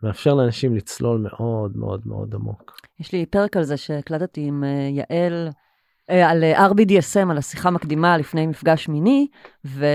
מאפשר 0.02 0.34
לאנשים 0.34 0.76
לצלול 0.76 1.20
מאוד 1.20 1.76
מאוד 1.76 2.00
מאוד 2.04 2.34
עמוק. 2.34 2.76
יש 3.00 3.12
לי 3.12 3.26
פרק 3.26 3.56
על 3.56 3.62
זה 3.62 3.76
שהקלטתי 3.76 4.40
עם 4.40 4.64
אה, 4.64 4.88
יעל 4.90 5.48
אה, 6.10 6.30
על 6.30 6.44
אה, 6.44 6.66
RBDSM, 6.66 7.30
על 7.30 7.38
השיחה 7.38 7.70
מקדימה 7.70 8.18
לפני 8.18 8.46
מפגש 8.46 8.88
מיני, 8.88 9.26
ו... 9.64 9.86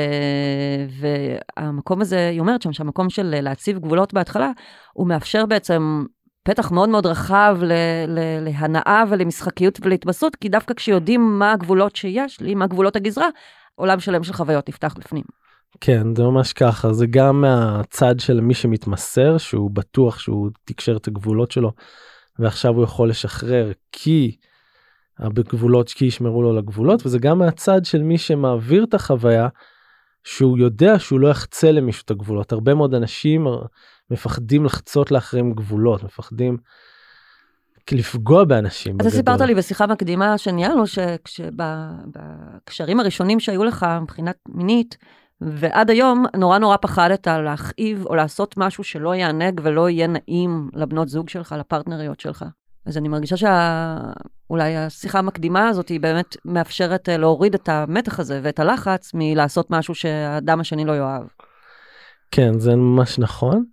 והמקום 1.58 2.02
הזה, 2.02 2.30
היא 2.30 2.40
אומרת 2.40 2.62
שם 2.62 2.74
שהמקום 2.74 3.10
של 3.10 3.40
להציב 3.42 3.80
גבולות 3.80 4.14
בהתחלה, 4.14 4.52
הוא 4.94 5.08
מאפשר 5.08 5.46
בעצם 5.46 6.06
פתח 6.44 6.72
מאוד 6.72 6.90
מאוד 6.90 7.06
רחב 7.06 7.58
ל... 7.62 7.72
ל... 8.08 8.20
להנאה 8.44 9.04
ולמשחקיות 9.10 9.80
ולהתבססות, 9.82 10.36
כי 10.36 10.50
דווקא 10.50 10.74
כשיודעים 10.74 11.40
מה 11.40 11.52
הגבולות 11.52 11.96
שיש 11.96 12.42
לי, 12.42 12.56
מה 12.56 12.68
גבולות 12.68 12.96
הגזרה, 12.96 13.28
עולם 13.76 14.00
שלם 14.00 14.24
של 14.24 14.34
חוויות 14.34 14.70
נפתח 14.70 14.94
בפנים. 14.98 15.24
כן 15.82 16.16
זה 16.16 16.24
ממש 16.24 16.54
ככה 16.54 16.94
זה 16.94 17.06
גם 17.08 17.42
מהצד 17.42 18.20
של 18.20 18.42
מי 18.42 18.54
שמתמסר 18.54 19.38
שהוא 19.38 19.72
בטוח 19.72 20.20
שהוא 20.20 20.50
תקשר 20.66 20.98
את 20.98 21.08
הגבולות 21.08 21.52
שלו 21.52 21.72
ועכשיו 22.40 22.74
הוא 22.74 22.84
יכול 22.84 23.10
לשחרר 23.10 23.72
כי 23.92 24.38
בגבולות 25.20 25.90
כי 25.90 26.06
ישמרו 26.06 26.44
לו 26.44 26.54
לגבולות 26.58 27.06
וזה 27.06 27.20
גם 27.20 27.40
מהצד 27.40 27.86
של 27.86 28.04
מי 28.04 28.18
שמעביר 28.18 28.84
את 28.84 28.94
החוויה 28.94 29.48
שהוא 30.24 30.58
יודע 30.58 31.00
שהוא 31.00 31.20
לא 31.20 31.28
יחצה 31.28 31.72
למישהו 31.72 32.04
את 32.06 32.12
הגבולות 32.12 32.52
הרבה 32.52 32.74
מאוד 32.74 32.94
אנשים 32.94 33.48
מפחדים 34.12 34.66
לחצות 34.66 35.12
לאחרים 35.12 35.54
גבולות 35.54 36.04
מפחדים 36.04 36.58
לפגוע 37.92 38.44
באנשים. 38.44 38.98
אתה 39.02 39.10
סיפרת 39.10 39.42
לי 39.42 39.56
בשיחה 39.56 39.88
מקדימה 39.88 40.38
שניהלנו 40.38 40.84
שבקשרים 41.28 43.00
הראשונים 43.00 43.40
שהיו 43.40 43.64
לך 43.64 43.86
מבחינת 44.02 44.36
מינית 44.50 44.98
ועד 45.42 45.90
היום 45.90 46.26
נורא 46.38 46.58
נורא 46.58 46.78
פחדת 46.82 47.28
להכאיב 47.28 48.06
או 48.06 48.16
לעשות 48.16 48.58
משהו 48.58 48.84
שלא 48.84 49.16
יענג 49.16 49.62
ולא 49.64 49.90
יהיה 49.90 50.08
נעים 50.08 50.70
לבנות 50.74 51.10
זוג 51.10 51.30
שלך, 51.30 51.56
לפרטנריות 51.60 52.20
שלך. 52.20 52.46
אז 52.86 52.98
אני 52.98 53.08
מרגישה 53.08 53.38
שאולי 53.38 54.78
השיחה 54.78 55.20
המקדימה 55.20 55.68
הזאת 55.68 55.90
היא 55.90 56.00
באמת 56.00 56.38
מאפשרת 56.46 57.10
אה, 57.10 57.18
להוריד 57.18 57.54
את 57.54 57.70
המתח 57.70 58.20
הזה 58.20 58.40
ואת 58.44 58.60
הלחץ 58.60 59.12
מלעשות 59.14 59.72
משהו 59.72 59.96
שהאדם 59.96 60.60
השני 60.60 60.86
לא 60.86 60.98
יאהב. 60.98 61.24
כן, 62.32 62.60
זה 62.60 62.76
ממש 62.76 63.20
נכון. 63.20 63.64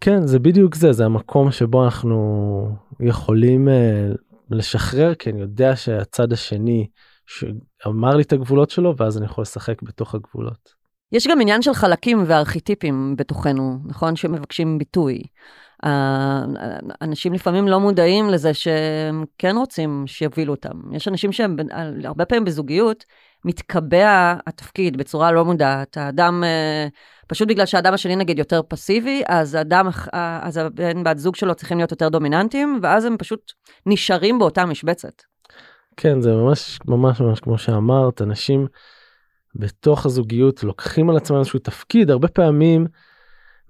כן, 0.00 0.26
זה 0.26 0.38
בדיוק 0.38 0.74
זה, 0.74 0.92
זה 0.92 1.04
המקום 1.04 1.50
שבו 1.50 1.84
אנחנו 1.84 2.68
יכולים 3.00 3.68
uh, 3.68 4.16
לשחרר, 4.50 5.14
כי 5.14 5.30
אני 5.30 5.40
יודע 5.40 5.76
שהצד 5.76 6.32
השני 6.32 6.86
שאמר 7.26 8.16
לי 8.16 8.22
את 8.22 8.32
הגבולות 8.32 8.70
שלו, 8.70 8.94
ואז 8.96 9.18
אני 9.18 9.24
יכול 9.24 9.42
לשחק 9.42 9.82
בתוך 9.82 10.14
הגבולות. 10.14 10.86
יש 11.12 11.26
גם 11.26 11.40
עניין 11.40 11.62
של 11.62 11.74
חלקים 11.74 12.24
וארכיטיפים 12.26 13.14
בתוכנו, 13.16 13.78
נכון? 13.84 14.16
שמבקשים 14.16 14.78
ביטוי. 14.78 15.22
אנשים 17.02 17.32
לפעמים 17.32 17.68
לא 17.68 17.80
מודעים 17.80 18.28
לזה 18.28 18.54
שהם 18.54 19.24
כן 19.38 19.56
רוצים 19.56 20.04
שיובילו 20.06 20.54
אותם. 20.54 20.80
יש 20.92 21.08
אנשים 21.08 21.32
שהם 21.32 21.56
הרבה 22.04 22.24
פעמים 22.24 22.44
בזוגיות, 22.44 23.04
מתקבע 23.44 24.34
התפקיד 24.46 24.96
בצורה 24.96 25.32
לא 25.32 25.44
מודעת. 25.44 25.96
האדם, 25.96 26.44
אה, 26.44 26.86
פשוט 27.26 27.48
בגלל 27.48 27.66
שהאדם 27.66 27.94
השני 27.94 28.16
נגיד 28.16 28.38
יותר 28.38 28.60
פסיבי, 28.68 29.22
אז 29.28 29.54
האדם, 29.54 29.88
אז 30.12 30.56
הבן 30.56 31.04
בת 31.04 31.18
זוג 31.18 31.36
שלו 31.36 31.54
צריכים 31.54 31.78
להיות 31.78 31.90
יותר 31.90 32.08
דומיננטיים, 32.08 32.78
ואז 32.82 33.04
הם 33.04 33.16
פשוט 33.18 33.52
נשארים 33.86 34.38
באותה 34.38 34.66
משבצת. 34.66 35.22
כן, 35.96 36.20
זה 36.20 36.32
ממש 36.32 36.78
ממש 36.86 37.20
ממש 37.20 37.40
כמו 37.40 37.58
שאמרת, 37.58 38.22
אנשים 38.22 38.66
בתוך 39.54 40.06
הזוגיות 40.06 40.64
לוקחים 40.64 41.10
על 41.10 41.16
עצמם 41.16 41.38
איזשהו 41.38 41.58
תפקיד, 41.58 42.10
הרבה 42.10 42.28
פעמים 42.28 42.86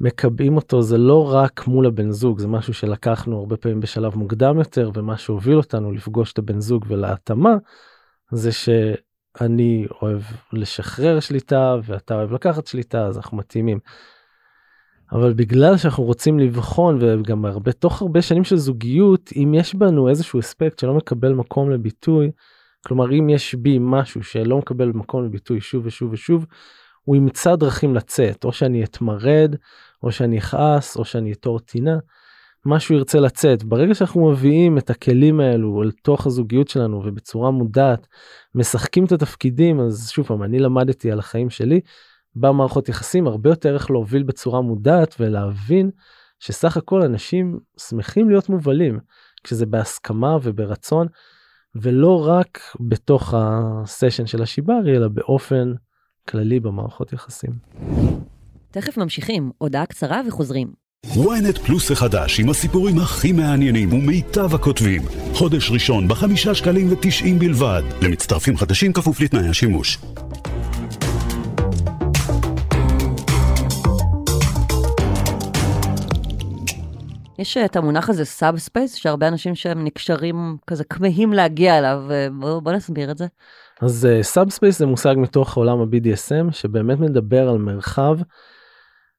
מקבעים 0.01 0.57
אותו 0.57 0.83
זה 0.83 0.99
לא 0.99 1.35
רק 1.35 1.67
מול 1.67 1.87
הבן 1.87 2.11
זוג, 2.11 2.39
זה 2.39 2.49
משהו 2.49 2.75
שלקחנו 2.75 3.39
הרבה 3.39 3.57
פעמים 3.57 3.81
בשלב 3.81 4.17
מוקדם 4.17 4.59
יותר, 4.59 4.91
ומה 4.95 5.17
שהוביל 5.17 5.57
אותנו 5.57 5.93
לפגוש 5.93 6.33
את 6.33 6.39
הבן 6.39 6.61
זוג 6.61 6.85
ולהתאמה, 6.89 7.55
זה 8.33 8.51
שאני 9.39 9.87
אוהב 10.03 10.21
לשחרר 10.53 11.21
שליטה 11.21 11.77
ואתה 11.85 12.15
אוהב 12.15 12.33
לקחת 12.33 12.67
שליטה, 12.67 13.07
אז 13.07 13.17
אנחנו 13.17 13.37
מתאימים. 13.37 13.79
אבל 15.13 15.33
בגלל 15.33 15.77
שאנחנו 15.77 16.05
רוצים 16.05 16.39
לבחון 16.39 16.99
וגם 17.03 17.45
הרבה 17.45 17.73
תוך 17.73 18.03
הרבה 18.03 18.23
שנים 18.23 18.45
של 18.45 18.57
זוגיות 18.57 19.31
אם 19.37 19.55
יש 19.55 19.75
בנו 19.75 20.09
איזשהו 20.09 20.41
אספקט 20.41 20.79
שלא 20.79 20.95
מקבל 20.95 21.33
מקום 21.33 21.71
לביטוי 21.71 22.31
כלומר 22.87 23.13
אם 23.13 23.29
יש 23.29 23.55
בי 23.55 23.79
משהו 23.81 24.23
שלא 24.23 24.59
מקבל 24.59 24.89
מקום 24.89 25.25
לביטוי 25.25 25.61
שוב 25.61 25.87
ושוב 25.87 26.13
ושוב 26.13 26.47
הוא 27.03 27.17
ימצא 27.17 27.57
דרכים 27.57 27.95
לצאת 27.95 28.45
או 28.45 28.53
שאני 28.53 28.85
אתמרד 28.85 29.55
או 30.03 30.13
שאני 30.13 30.39
אכעס 30.39 30.97
או 30.97 31.05
שאני 31.05 31.33
אתור 31.33 31.61
טינה. 31.61 31.99
משהו 32.67 32.95
ירצה 32.95 33.21
לצאת 33.21 33.65
ברגע 33.65 33.95
שאנחנו 33.95 34.31
מביאים 34.31 34.79
את 34.79 34.91
הכלים 34.91 35.41
האלו 35.41 35.83
אל 35.83 35.91
תוך 35.91 36.27
הזוגיות 36.27 36.69
שלנו 36.69 37.03
ובצורה 37.05 37.51
מודעת 37.51 38.07
משחקים 38.55 39.05
את 39.05 39.13
התפקידים 39.13 39.81
אז 39.81 40.11
שוב 40.11 40.27
פעם 40.27 40.43
אני 40.43 40.59
למדתי 40.59 41.13
על 41.13 41.19
החיים 41.19 41.51
שלי 41.51 41.81
במערכות 42.35 42.89
יחסים 42.89 43.27
הרבה 43.27 43.51
יותר 43.51 43.75
איך 43.75 43.91
להוביל 43.91 44.23
בצורה 44.23 44.61
מודעת 44.61 45.15
ולהבין 45.21 45.91
שסך 46.39 46.77
הכל 46.77 47.03
אנשים 47.03 47.59
שמחים 47.79 48.31
להיות 48.31 48.49
מובלים 48.49 48.99
כשזה 49.45 49.67
בהסכמה 49.67 50.37
וברצון 50.43 51.07
ולא 51.75 52.29
רק 52.29 52.61
בתוך 52.81 53.35
הסשן 53.37 54.27
של 54.27 54.43
השיברי, 54.43 54.97
אלא 54.97 55.09
באופן 55.09 55.73
כללי 56.29 56.61
במערכות 56.61 57.13
יחסים. 57.13 57.51
תכף 58.71 58.99
ממשיכים, 58.99 59.51
הודעה 59.59 59.87
קצרה 59.87 60.21
וחוזרים. 60.29 60.86
Ynet 61.15 61.59
פלוס 61.67 61.91
החדש 61.91 62.41
עם 62.41 62.51
הסיפורים 62.51 62.99
הכי 62.99 63.33
מעניינים 63.33 63.93
ומיטב 63.93 64.55
הכותבים. 64.55 65.03
חודש 65.33 65.71
ראשון 65.71 66.09
בחמישה 66.09 66.55
שקלים 66.55 66.93
ותשעים 66.93 67.39
בלבד. 67.39 67.83
למצטרפים 68.03 68.57
חדשים 68.57 68.93
כפוף 68.93 69.21
לתנאי 69.21 69.49
השימוש. 69.49 69.99
יש 77.39 77.57
את 77.57 77.77
המונח 77.77 78.09
הזה 78.09 78.25
sub 78.25 78.59
space, 78.59 78.95
שהרבה 78.95 79.29
אנשים 79.29 79.55
שהם 79.55 79.85
נקשרים 79.85 80.57
כזה 80.67 80.85
כמהים 80.85 81.33
להגיע 81.33 81.79
אליו, 81.79 82.05
בוא, 82.39 82.61
בוא 82.61 82.73
נסביר 82.73 83.11
את 83.11 83.19
זה. 83.19 83.27
אז 83.81 84.09
sub 84.23 84.49
uh, 84.49 84.51
space 84.51 84.79
זה 84.79 84.87
מושג 84.87 85.15
מתוך 85.19 85.57
עולם 85.57 85.81
ה-BDSM 85.81 86.53
שבאמת 86.53 87.01
מדבר 87.01 87.49
על 87.49 87.59
מרחב, 87.59 88.19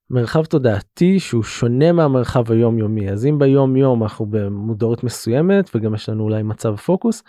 מרחב 0.09 0.45
תודעתי 0.45 1.19
שהוא 1.19 1.43
שונה 1.43 1.91
מהמרחב 1.91 2.51
היומיומי. 2.51 3.11
אז 3.11 3.25
אם 3.25 3.39
ביום 3.39 3.75
יום 3.75 4.03
אנחנו 4.03 4.25
במודעות 4.25 5.03
מסוימת 5.03 5.69
וגם 5.75 5.95
יש 5.95 6.09
לנו 6.09 6.23
אולי 6.23 6.43
מצב 6.43 6.75
פוקוס, 6.75 7.23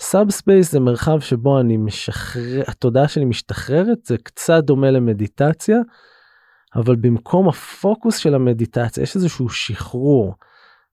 sub 0.00 0.30
space 0.30 0.72
זה 0.72 0.80
מרחב 0.80 1.20
שבו 1.20 1.60
אני 1.60 1.76
משחרר, 1.76 2.62
התודעה 2.66 3.08
שלי 3.08 3.24
משתחררת, 3.24 4.04
זה 4.04 4.18
קצת 4.18 4.64
דומה 4.64 4.90
למדיטציה. 4.90 5.78
אבל 6.76 6.96
במקום 6.96 7.48
הפוקוס 7.48 8.16
של 8.16 8.34
המדיטציה 8.34 9.02
יש 9.02 9.16
איזשהו 9.16 9.48
שחרור. 9.48 10.34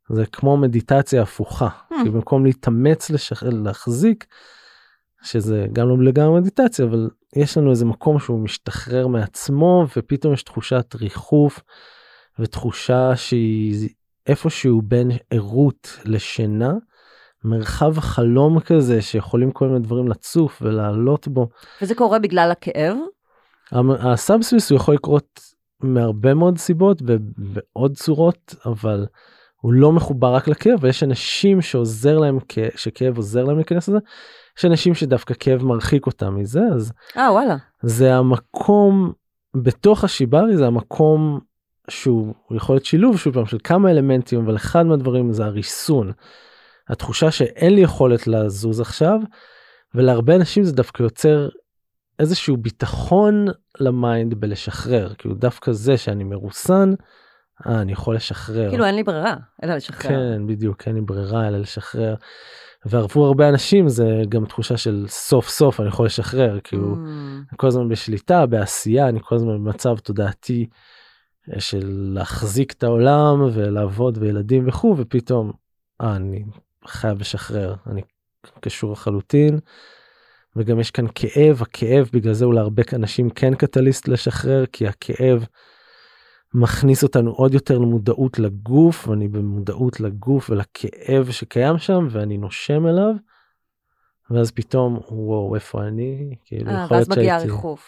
זה 0.10 0.26
כמו 0.26 0.58
מדיטציה 0.58 1.22
הפוכה, 1.22 1.68
hmm. 1.68 1.96
כי 2.04 2.10
במקום 2.10 2.46
להתאמץ 2.46 3.10
לשח... 3.10 3.44
להחזיק, 3.44 4.26
שזה 5.24 5.66
גם 5.74 5.90
לא 5.90 5.98
לגמרי 6.04 6.42
מדיטציה, 6.42 6.86
אבל 6.86 7.10
יש 7.36 7.58
לנו 7.58 7.70
איזה 7.70 7.86
מקום 7.86 8.20
שהוא 8.20 8.40
משתחרר 8.40 9.08
מעצמו 9.08 9.86
ופתאום 9.98 10.34
יש 10.34 10.44
תחושת 10.44 10.96
ריחוף 10.96 11.60
ותחושה 12.40 13.16
שהיא 13.16 13.90
איפשהו 14.28 14.82
בין 14.82 15.12
ערות 15.30 16.00
לשינה. 16.06 16.74
מרחב 17.44 18.00
חלום 18.00 18.60
כזה 18.60 19.02
שיכולים 19.02 19.52
כל 19.52 19.68
מיני 19.68 19.80
דברים 19.80 20.08
לצוף 20.08 20.62
ולעלות 20.62 21.28
בו. 21.28 21.50
וזה 21.82 21.96
קורה 21.96 22.20
בגלל 22.20 22.52
הכאב? 22.52 22.98
הסאבסוויס 24.00 24.72
הוא 24.72 24.76
יכול 24.76 24.96
לקרות 24.96 25.40
מהרבה 25.80 26.34
מאוד 26.34 26.58
סיבות 26.58 27.02
ובעוד 27.02 27.98
צורות 27.98 28.56
אבל 28.66 29.06
הוא 29.62 29.74
לא 29.74 29.92
מחובר 29.92 30.36
רק 30.36 30.48
לכאב 30.48 30.80
ויש 30.82 31.04
אנשים 31.04 31.62
שעוזר 31.62 32.18
להם 32.18 32.38
שכאב 32.76 33.18
עוזר 33.18 33.44
להם 33.44 33.56
להיכנס 33.56 33.88
לזה. 33.88 34.00
יש 34.58 34.66
אנשים 34.66 34.96
שדווקא 34.96 35.34
כאב 35.40 35.64
מרחיק 35.64 36.06
אותם 36.06 36.36
מזה 36.36 36.62
אז 36.76 36.92
אה 37.18 37.32
וואלה 37.32 37.56
זה 37.82 38.16
המקום 38.16 39.14
בתוך 39.56 40.04
השיברי 40.04 40.58
זה 40.58 40.68
המקום 40.68 41.40
שהוא 41.90 42.34
יכול 42.52 42.76
להיות 42.76 42.86
שילוב 42.86 43.18
שוב 43.18 43.34
פעם 43.34 43.46
של 43.46 43.58
כמה 43.64 43.92
אלמנטים 43.92 44.40
אבל 44.40 44.56
אחד 44.56 44.86
מהדברים 44.86 45.34
זה 45.34 45.46
הריסון. 45.46 46.12
התחושה 46.90 47.32
שאין 47.32 47.76
לי 47.76 47.82
יכולת 47.82 48.28
לזוז 48.28 48.80
עכשיו 48.80 49.20
ולהרבה 49.96 50.36
אנשים 50.36 50.64
זה 50.64 50.74
דווקא 50.74 51.04
יוצר 51.04 51.50
איזשהו 52.20 52.58
ביטחון 52.58 53.46
ל 53.80 53.91
mind 53.91 54.34
בלשחרר 54.34 55.14
כאילו 55.14 55.36
דווקא 55.36 55.72
זה 55.72 55.98
שאני 55.98 56.24
מרוסן 56.24 56.94
אה, 57.68 57.82
אני 57.82 57.92
יכול 57.92 58.16
לשחרר 58.16 58.70
כאילו 58.70 58.86
אין 58.86 58.96
לי 58.96 59.04
ברירה 59.04 59.36
אלא 59.64 59.76
לשחרר 59.76 60.10
כן 60.10 60.48
בדיוק 60.48 60.88
אין 60.88 60.96
לי 60.96 61.02
ברירה 61.02 61.48
אלא 61.48 61.58
לשחרר. 61.58 62.16
ועבור 62.86 63.26
הרבה 63.26 63.50
אנשים 63.50 63.90
זה 63.90 64.22
גם 64.30 64.46
תחושה 64.46 64.78
של 64.78 65.06
סוף 65.08 65.50
סוף 65.50 65.80
אני 65.80 65.88
יכול 65.88 66.06
לשחרר 66.06 66.60
כאילו 66.64 66.96
mm. 66.96 67.56
כל 67.56 67.68
הזמן 67.68 67.90
בשליטה 67.90 68.46
בעשייה 68.46 69.10
אני 69.10 69.20
כל 69.24 69.36
הזמן 69.36 69.54
במצב 69.54 69.98
תודעתי 69.98 70.68
אה, 71.54 71.60
של 71.60 72.12
להחזיק 72.14 72.72
את 72.72 72.84
העולם 72.84 73.42
ולעבוד 73.54 74.18
וילדים 74.18 74.68
וכו' 74.68 74.96
ופתאום 74.98 75.52
אה, 76.02 76.16
אני 76.16 76.44
חייב 76.88 77.20
לשחרר 77.20 77.76
אני 77.88 78.02
קשור 78.62 78.92
לחלוטין. 78.92 79.60
וגם 80.56 80.80
יש 80.80 80.92
כאן 80.92 81.06
כאב 81.16 81.62
הכאב 81.62 82.10
בגלל 82.14 82.34
זה 82.34 82.46
אולי 82.46 82.60
הרבה 82.60 82.84
אנשים 82.94 83.30
כן 83.30 83.56
קטליסט 83.56 84.08
לשחרר 84.08 84.66
כי 84.66 84.88
הכאב 84.88 85.46
מכניס 86.56 87.04
אותנו 87.04 87.32
עוד 87.32 87.54
יותר 87.54 87.78
למודעות 87.78 88.40
לגוף 88.40 89.08
ואני 89.08 89.28
במודעות 89.28 90.00
לגוף 90.00 90.50
ולכאב 90.50 91.32
שקיים 91.32 91.78
שם 91.78 92.08
ואני 92.12 92.38
נושם 92.38 92.88
אליו. 92.88 93.14
ואז 94.32 94.52
פתאום 94.52 95.00
וואו 95.10 95.56
איפה 95.56 95.82
אני 95.82 96.36
כאילו 96.46 96.72
아, 96.72 96.74
יכול 96.74 96.98
להיות 96.98 97.08
שהייתי. 97.08 97.10
ואז 97.10 97.18
מגיע 97.18 97.38
ריחוף. 97.38 97.88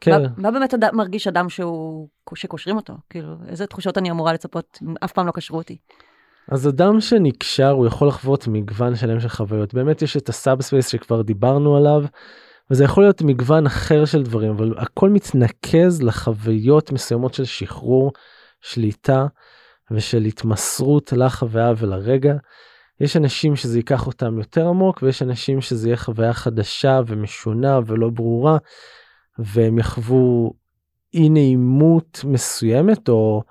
כן. 0.00 0.22
מה, 0.22 0.28
מה 0.36 0.50
באמת 0.50 0.74
אד... 0.74 0.94
מרגיש 0.94 1.26
אדם 1.26 1.48
שהוא 1.48 2.08
שקושרים 2.34 2.76
אותו 2.76 2.94
כאילו 3.10 3.34
איזה 3.48 3.66
תחושות 3.66 3.98
אני 3.98 4.10
אמורה 4.10 4.32
לצפות 4.32 4.78
אף 5.04 5.12
פעם 5.12 5.26
לא 5.26 5.32
קשרו 5.32 5.58
אותי. 5.58 5.78
אז 6.48 6.68
אדם 6.68 7.00
שנקשר 7.00 7.70
הוא 7.70 7.86
יכול 7.86 8.08
לחוות 8.08 8.46
מגוון 8.48 8.96
שלם 8.96 9.20
של 9.20 9.28
חוויות 9.28 9.74
באמת 9.74 10.02
יש 10.02 10.16
את 10.16 10.28
ה 10.28 10.37
sub 10.37 10.62
space 10.62 10.88
שכבר 10.88 11.22
דיברנו 11.22 11.76
עליו. 11.76 12.04
וזה 12.70 12.84
יכול 12.84 13.04
להיות 13.04 13.22
מגוון 13.22 13.66
אחר 13.66 14.04
של 14.04 14.22
דברים 14.22 14.50
אבל 14.50 14.74
הכל 14.78 15.10
מתנקז 15.10 16.02
לחוויות 16.02 16.92
מסוימות 16.92 17.34
של 17.34 17.44
שחרור 17.44 18.12
שליטה 18.60 19.26
ושל 19.90 20.24
התמסרות 20.24 21.12
לחוויה 21.12 21.72
ולרגע. 21.78 22.34
יש 23.00 23.16
אנשים 23.16 23.56
שזה 23.56 23.78
ייקח 23.78 24.06
אותם 24.06 24.38
יותר 24.38 24.68
עמוק 24.68 25.02
ויש 25.02 25.22
אנשים 25.22 25.60
שזה 25.60 25.88
יהיה 25.88 25.96
חוויה 25.96 26.32
חדשה 26.32 27.00
ומשונה 27.06 27.80
ולא 27.86 28.10
ברורה 28.10 28.58
והם 29.38 29.78
יחוו 29.78 30.52
אי 31.14 31.28
נעימות 31.28 32.20
מסוימת 32.24 33.08
או 33.08 33.42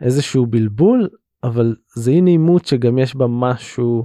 איזשהו 0.00 0.46
בלבול 0.46 1.08
אבל 1.44 1.76
זה 1.94 2.10
אי 2.10 2.20
נעימות 2.20 2.66
שגם 2.66 2.98
יש 2.98 3.16
בה 3.16 3.26
משהו 3.28 4.04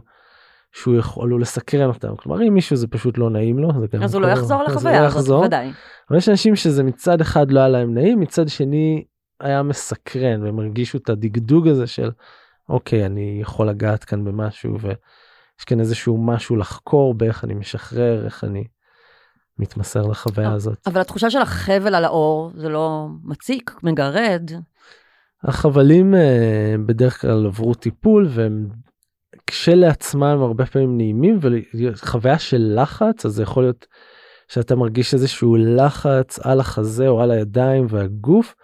שהוא 0.73 0.95
יכול 0.95 1.41
לסקרן 1.41 1.87
אותם 1.87 2.15
כלומר 2.15 2.47
אם 2.47 2.53
מישהו 2.53 2.75
זה 2.75 2.87
פשוט 2.87 3.17
לא 3.17 3.29
נעים 3.29 3.59
לו 3.59 3.69
זה 3.91 3.97
אז 4.03 4.13
הוא 4.13 4.21
לא 4.21 4.27
יחזור 4.27 4.63
לחוויה 4.63 5.05
הזאת 5.05 5.41
לא 5.41 5.45
ודאי. 5.45 5.71
אבל 6.09 6.17
יש 6.17 6.29
אנשים 6.29 6.55
שזה 6.55 6.83
מצד 6.83 7.21
אחד 7.21 7.51
לא 7.51 7.59
היה 7.59 7.69
להם 7.69 7.93
נעים 7.93 8.19
מצד 8.19 8.47
שני 8.47 9.03
היה 9.39 9.63
מסקרן 9.63 10.43
והם 10.43 10.59
הרגישו 10.59 10.97
את 10.97 11.09
הדגדוג 11.09 11.67
הזה 11.67 11.87
של 11.87 12.11
אוקיי 12.69 13.05
אני 13.05 13.37
יכול 13.41 13.69
לגעת 13.69 14.03
כאן 14.03 14.25
במשהו 14.25 14.79
ויש 14.79 15.65
כאן 15.65 15.79
איזשהו 15.79 16.17
משהו 16.17 16.55
לחקור 16.55 17.13
באיך 17.13 17.43
אני 17.43 17.53
משחרר 17.53 18.25
איך 18.25 18.43
אני 18.43 18.63
מתמסר 19.59 20.01
לחוויה 20.01 20.51
הזאת. 20.51 20.87
אבל 20.87 21.01
התחושה 21.01 21.29
של 21.29 21.41
החבל 21.41 21.95
על 21.95 22.05
האור 22.05 22.51
זה 22.55 22.69
לא 22.69 23.07
מציק 23.23 23.75
מגרד. 23.83 24.51
החבלים 25.43 26.15
אה, 26.15 26.75
בדרך 26.85 27.21
כלל 27.21 27.45
עברו 27.45 27.73
טיפול 27.73 28.27
והם 28.29 28.67
כשלעצמם 29.53 30.23
הרבה 30.41 30.65
פעמים 30.65 30.97
נעימים 30.97 31.39
וחוויה 31.41 32.39
של 32.39 32.73
לחץ 32.75 33.25
אז 33.25 33.31
זה 33.31 33.43
יכול 33.43 33.63
להיות 33.63 33.87
שאתה 34.47 34.75
מרגיש 34.75 35.13
איזשהו 35.13 35.55
לחץ 35.55 36.39
על 36.39 36.59
החזה 36.59 37.07
או 37.07 37.21
על 37.21 37.31
הידיים 37.31 37.85
והגוף. 37.89 38.55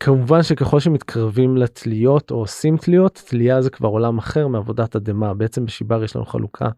כמובן 0.00 0.42
שככל 0.42 0.80
שמתקרבים 0.80 1.56
לתליות 1.56 2.30
או 2.30 2.36
עושים 2.36 2.76
תליות 2.76 3.22
תלייה 3.26 3.62
זה 3.62 3.70
כבר 3.70 3.88
עולם 3.88 4.18
אחר 4.18 4.48
מעבודת 4.48 4.96
אדמה 4.96 5.34
בעצם 5.34 5.64
בשיבר 5.64 6.04
יש 6.04 6.16
לנו 6.16 6.24
חלוקה 6.24 6.68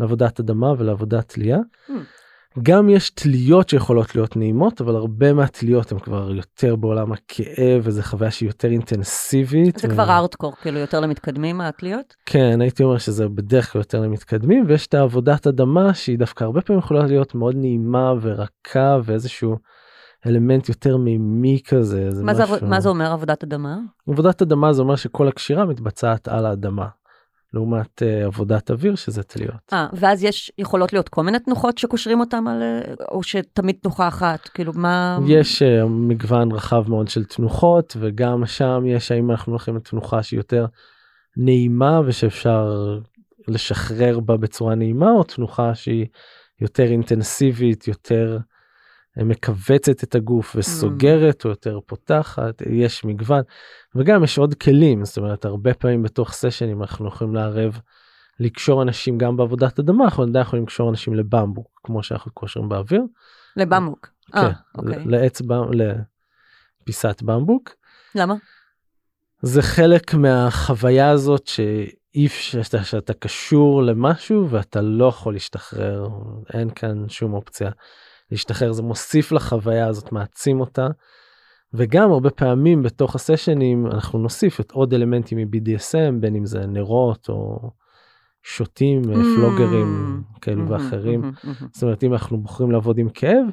לעבודת 0.00 0.40
אדמה 0.40 0.72
ולעבודת 0.78 1.28
תלייה. 1.28 1.58
Hmm. 1.88 1.92
גם 2.62 2.90
יש 2.90 3.10
תליות 3.10 3.68
שיכולות 3.68 4.14
להיות 4.14 4.36
נעימות 4.36 4.80
אבל 4.80 4.96
הרבה 4.96 5.32
מהתליות 5.32 5.92
הן 5.92 5.98
כבר 5.98 6.30
יותר 6.34 6.76
בעולם 6.76 7.12
הכאב 7.12 7.80
וזה 7.82 8.02
חוויה 8.02 8.30
שהיא 8.30 8.48
יותר 8.48 8.68
אינטנסיבית. 8.68 9.78
זה 9.78 9.88
ו... 9.88 9.90
כבר 9.90 10.10
ארטקור 10.10 10.52
כאילו 10.62 10.78
יותר 10.78 11.00
למתקדמים 11.00 11.58
מהתליות? 11.58 12.14
כן 12.26 12.60
הייתי 12.60 12.82
אומר 12.82 12.98
שזה 12.98 13.28
בדרך 13.28 13.72
כלל 13.72 13.80
יותר 13.80 14.00
למתקדמים 14.00 14.64
ויש 14.68 14.86
את 14.86 14.94
העבודת 14.94 15.46
אדמה 15.46 15.94
שהיא 15.94 16.18
דווקא 16.18 16.44
הרבה 16.44 16.60
פעמים 16.60 16.78
יכולה 16.78 17.06
להיות 17.06 17.34
מאוד 17.34 17.56
נעימה 17.56 18.12
ורכה 18.20 18.98
ואיזשהו 19.04 19.56
אלמנט 20.26 20.68
יותר 20.68 20.96
מימי 20.96 21.60
כזה. 21.68 22.10
זה 22.10 22.24
מה, 22.24 22.32
משהו... 22.32 22.58
זה, 22.58 22.66
מה 22.66 22.80
זה 22.80 22.88
אומר 22.88 23.12
עבודת 23.12 23.44
אדמה? 23.44 23.78
עבודת 24.08 24.42
אדמה 24.42 24.72
זה 24.72 24.82
אומר 24.82 24.96
שכל 24.96 25.28
הקשירה 25.28 25.64
מתבצעת 25.64 26.28
על 26.28 26.46
האדמה. 26.46 26.86
לעומת 27.54 28.02
uh, 28.02 28.26
עבודת 28.26 28.70
אוויר 28.70 28.94
שזה 28.94 29.22
תליות. 29.22 29.72
אה, 29.72 29.86
ואז 29.92 30.24
יש 30.24 30.52
יכולות 30.58 30.92
להיות 30.92 31.08
כל 31.08 31.22
מיני 31.22 31.38
תנוחות 31.38 31.78
שקושרים 31.78 32.20
אותם 32.20 32.46
על, 32.48 32.62
אה, 32.62 32.94
או 33.10 33.22
שתמיד 33.22 33.76
תנוחה 33.82 34.08
אחת, 34.08 34.48
כאילו 34.48 34.72
מה... 34.74 35.18
יש 35.26 35.62
uh, 35.62 35.86
מגוון 35.88 36.52
רחב 36.52 36.84
מאוד 36.88 37.08
של 37.08 37.24
תנוחות 37.24 37.96
וגם 38.00 38.46
שם 38.46 38.82
יש 38.86 39.12
האם 39.12 39.30
אנחנו 39.30 39.52
הולכים 39.52 39.76
לתנוחה 39.76 40.22
שהיא 40.22 40.38
יותר 40.38 40.66
נעימה 41.36 42.00
ושאפשר 42.06 42.96
לשחרר 43.48 44.20
בה 44.20 44.36
בצורה 44.36 44.74
נעימה 44.74 45.10
או 45.10 45.24
תנוחה 45.24 45.74
שהיא 45.74 46.06
יותר 46.60 46.84
אינטנסיבית 46.84 47.88
יותר 47.88 48.38
מכווצת 49.16 50.04
את 50.04 50.14
הגוף 50.14 50.56
וסוגרת 50.56 51.42
mm. 51.42 51.44
או 51.44 51.50
יותר 51.50 51.78
פותחת 51.86 52.62
יש 52.70 53.04
מגוון 53.04 53.42
וגם 53.94 54.24
יש 54.24 54.38
עוד 54.38 54.54
כלים 54.54 55.04
זאת 55.04 55.18
אומרת 55.18 55.44
הרבה 55.44 55.74
פעמים 55.74 56.02
בתוך 56.02 56.32
סשנים 56.32 56.82
אנחנו 56.82 57.08
יכולים 57.08 57.34
לערב 57.34 57.80
לקשור 58.40 58.82
אנשים 58.82 59.18
גם 59.18 59.36
בעבודת 59.36 59.78
אדמה 59.78 60.04
אנחנו 60.04 60.22
עדיין 60.22 60.42
יכולים 60.42 60.64
לקשור 60.64 60.90
אנשים 60.90 61.14
לבמבוק 61.14 61.80
כמו 61.84 62.02
שאנחנו 62.02 62.32
קושרים 62.32 62.68
באוויר. 62.68 63.02
לבמבוק. 63.56 64.08
כן, 64.32 64.38
אה, 64.38 64.52
אוקיי. 64.78 65.04
לעץ. 65.06 65.40
לפיסת 66.82 67.22
במבוק. 67.22 67.70
למה? 68.14 68.34
זה 69.42 69.62
חלק 69.62 70.14
מהחוויה 70.14 71.10
הזאת 71.10 71.46
שאי 71.46 72.26
אפשר 72.26 72.62
שאתה, 72.62 72.84
שאתה 72.84 73.14
קשור 73.14 73.82
למשהו 73.82 74.50
ואתה 74.50 74.80
לא 74.80 75.04
יכול 75.04 75.32
להשתחרר 75.32 76.08
אין 76.54 76.70
כאן 76.70 77.08
שום 77.08 77.34
אופציה 77.34 77.70
להשתחרר 78.32 78.72
זה 78.72 78.82
מוסיף 78.82 79.32
לחוויה 79.32 79.86
הזאת 79.86 80.12
מעצים 80.12 80.60
אותה. 80.60 80.86
וגם 81.74 82.12
הרבה 82.12 82.30
פעמים 82.30 82.82
בתוך 82.82 83.14
הסשנים 83.14 83.86
אנחנו 83.86 84.18
נוסיף 84.18 84.60
את 84.60 84.70
עוד 84.70 84.94
אלמנטים 84.94 85.38
מ-BDSM 85.38 86.20
בין 86.20 86.34
אם 86.34 86.46
זה 86.46 86.66
נרות 86.66 87.28
או 87.28 87.70
שוטים 88.42 89.02
Mm. 89.02 89.14
פלוגרים 89.36 90.22
כאלו 90.40 90.56
מהמם, 90.64 90.70
ואחרים. 90.70 91.20
מהמם, 91.20 91.32
מהמם. 91.44 91.68
זאת 91.72 91.82
אומרת 91.82 92.04
אם 92.04 92.12
אנחנו 92.12 92.38
בוחרים 92.38 92.70
לעבוד 92.70 92.98
עם 92.98 93.08
כאב 93.08 93.44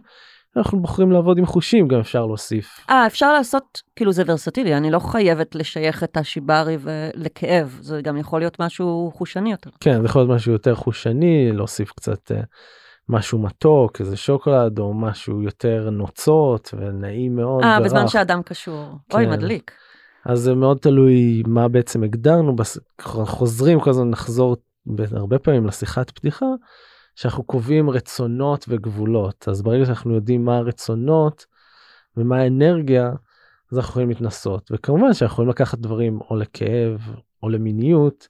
אנחנו 0.57 0.81
בוחרים 0.81 1.11
לעבוד 1.11 1.37
עם 1.37 1.45
חושים 1.45 1.87
גם 1.87 1.99
אפשר 1.99 2.25
להוסיף. 2.25 2.85
אה, 2.89 3.07
אפשר 3.07 3.33
לעשות, 3.33 3.81
כאילו 3.95 4.11
זה 4.11 4.23
ורסטילי, 4.25 4.77
אני 4.77 4.91
לא 4.91 4.99
חייבת 4.99 5.55
לשייך 5.55 6.03
את 6.03 6.17
השיברי 6.17 6.77
ו- 6.79 7.09
לכאב, 7.13 7.77
זה 7.81 8.01
גם 8.01 8.17
יכול 8.17 8.39
להיות 8.41 8.59
משהו 8.59 9.11
חושני 9.15 9.51
יותר. 9.51 9.69
כן 9.79 9.99
זה 10.01 10.05
יכול 10.05 10.21
להיות 10.21 10.35
משהו 10.35 10.51
יותר 10.51 10.75
חושני 10.75 11.51
להוסיף 11.51 11.91
קצת 11.91 12.31
אה, 12.31 12.41
משהו 13.09 13.39
מתוק 13.39 14.01
איזה 14.01 14.17
שוקולד 14.17 14.79
או 14.79 14.93
משהו 14.93 15.41
יותר 15.41 15.89
נוצות 15.89 16.73
ונעים 16.77 17.35
מאוד. 17.35 17.63
אה. 17.63 17.79
בזמן 17.79 18.07
שאדם 18.07 18.41
קשור. 18.43 18.85
אוי, 19.13 19.25
כן. 19.25 19.31
מדליק. 19.31 19.71
אז 20.25 20.39
זה 20.39 20.55
מאוד 20.55 20.77
תלוי 20.77 21.43
מה 21.47 21.67
בעצם 21.67 22.03
הגדרנו. 22.03 22.55
חוזרים 23.01 23.79
כל 23.79 23.89
הזמן 23.89 24.09
נחזור 24.09 24.55
הרבה 25.11 25.39
פעמים 25.39 25.65
לשיחת 25.65 26.11
פתיחה 26.11 26.45
שאנחנו 27.15 27.43
קובעים 27.43 27.89
רצונות 27.89 28.65
וגבולות 28.67 29.47
אז 29.47 29.61
ברגע 29.61 29.85
שאנחנו 29.85 30.13
יודעים 30.13 30.45
מה 30.45 30.57
הרצונות 30.57 31.45
ומה 32.17 32.37
האנרגיה 32.37 33.11
אז 33.71 33.77
אנחנו 33.77 33.89
יכולים 33.89 34.09
להתנסות 34.09 34.71
וכמובן 34.71 35.13
שאנחנו 35.13 35.33
יכולים 35.33 35.49
לקחת 35.49 35.79
דברים 35.79 36.19
או 36.29 36.35
לכאב 36.35 37.15
או 37.43 37.49
למיניות 37.49 38.27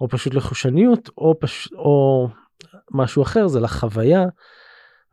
או 0.00 0.08
פשוט 0.08 0.34
לחושניות 0.34 1.10
או 1.18 1.34
פש... 1.40 1.72
או 1.72 2.28
משהו 2.90 3.22
אחר 3.22 3.48
זה 3.48 3.60
לחוויה. 3.60 4.26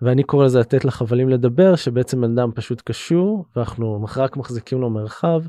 ואני 0.01 0.23
קורא 0.23 0.45
לזה 0.45 0.59
לתת 0.59 0.85
לחבלים 0.85 1.29
לדבר 1.29 1.75
שבעצם 1.75 2.21
בן 2.21 2.37
אדם 2.37 2.51
פשוט 2.55 2.81
קשור 2.85 3.45
ואנחנו 3.55 4.07
רק 4.15 4.37
מחזיקים 4.37 4.81
לו 4.81 4.89
מרחב 4.89 5.41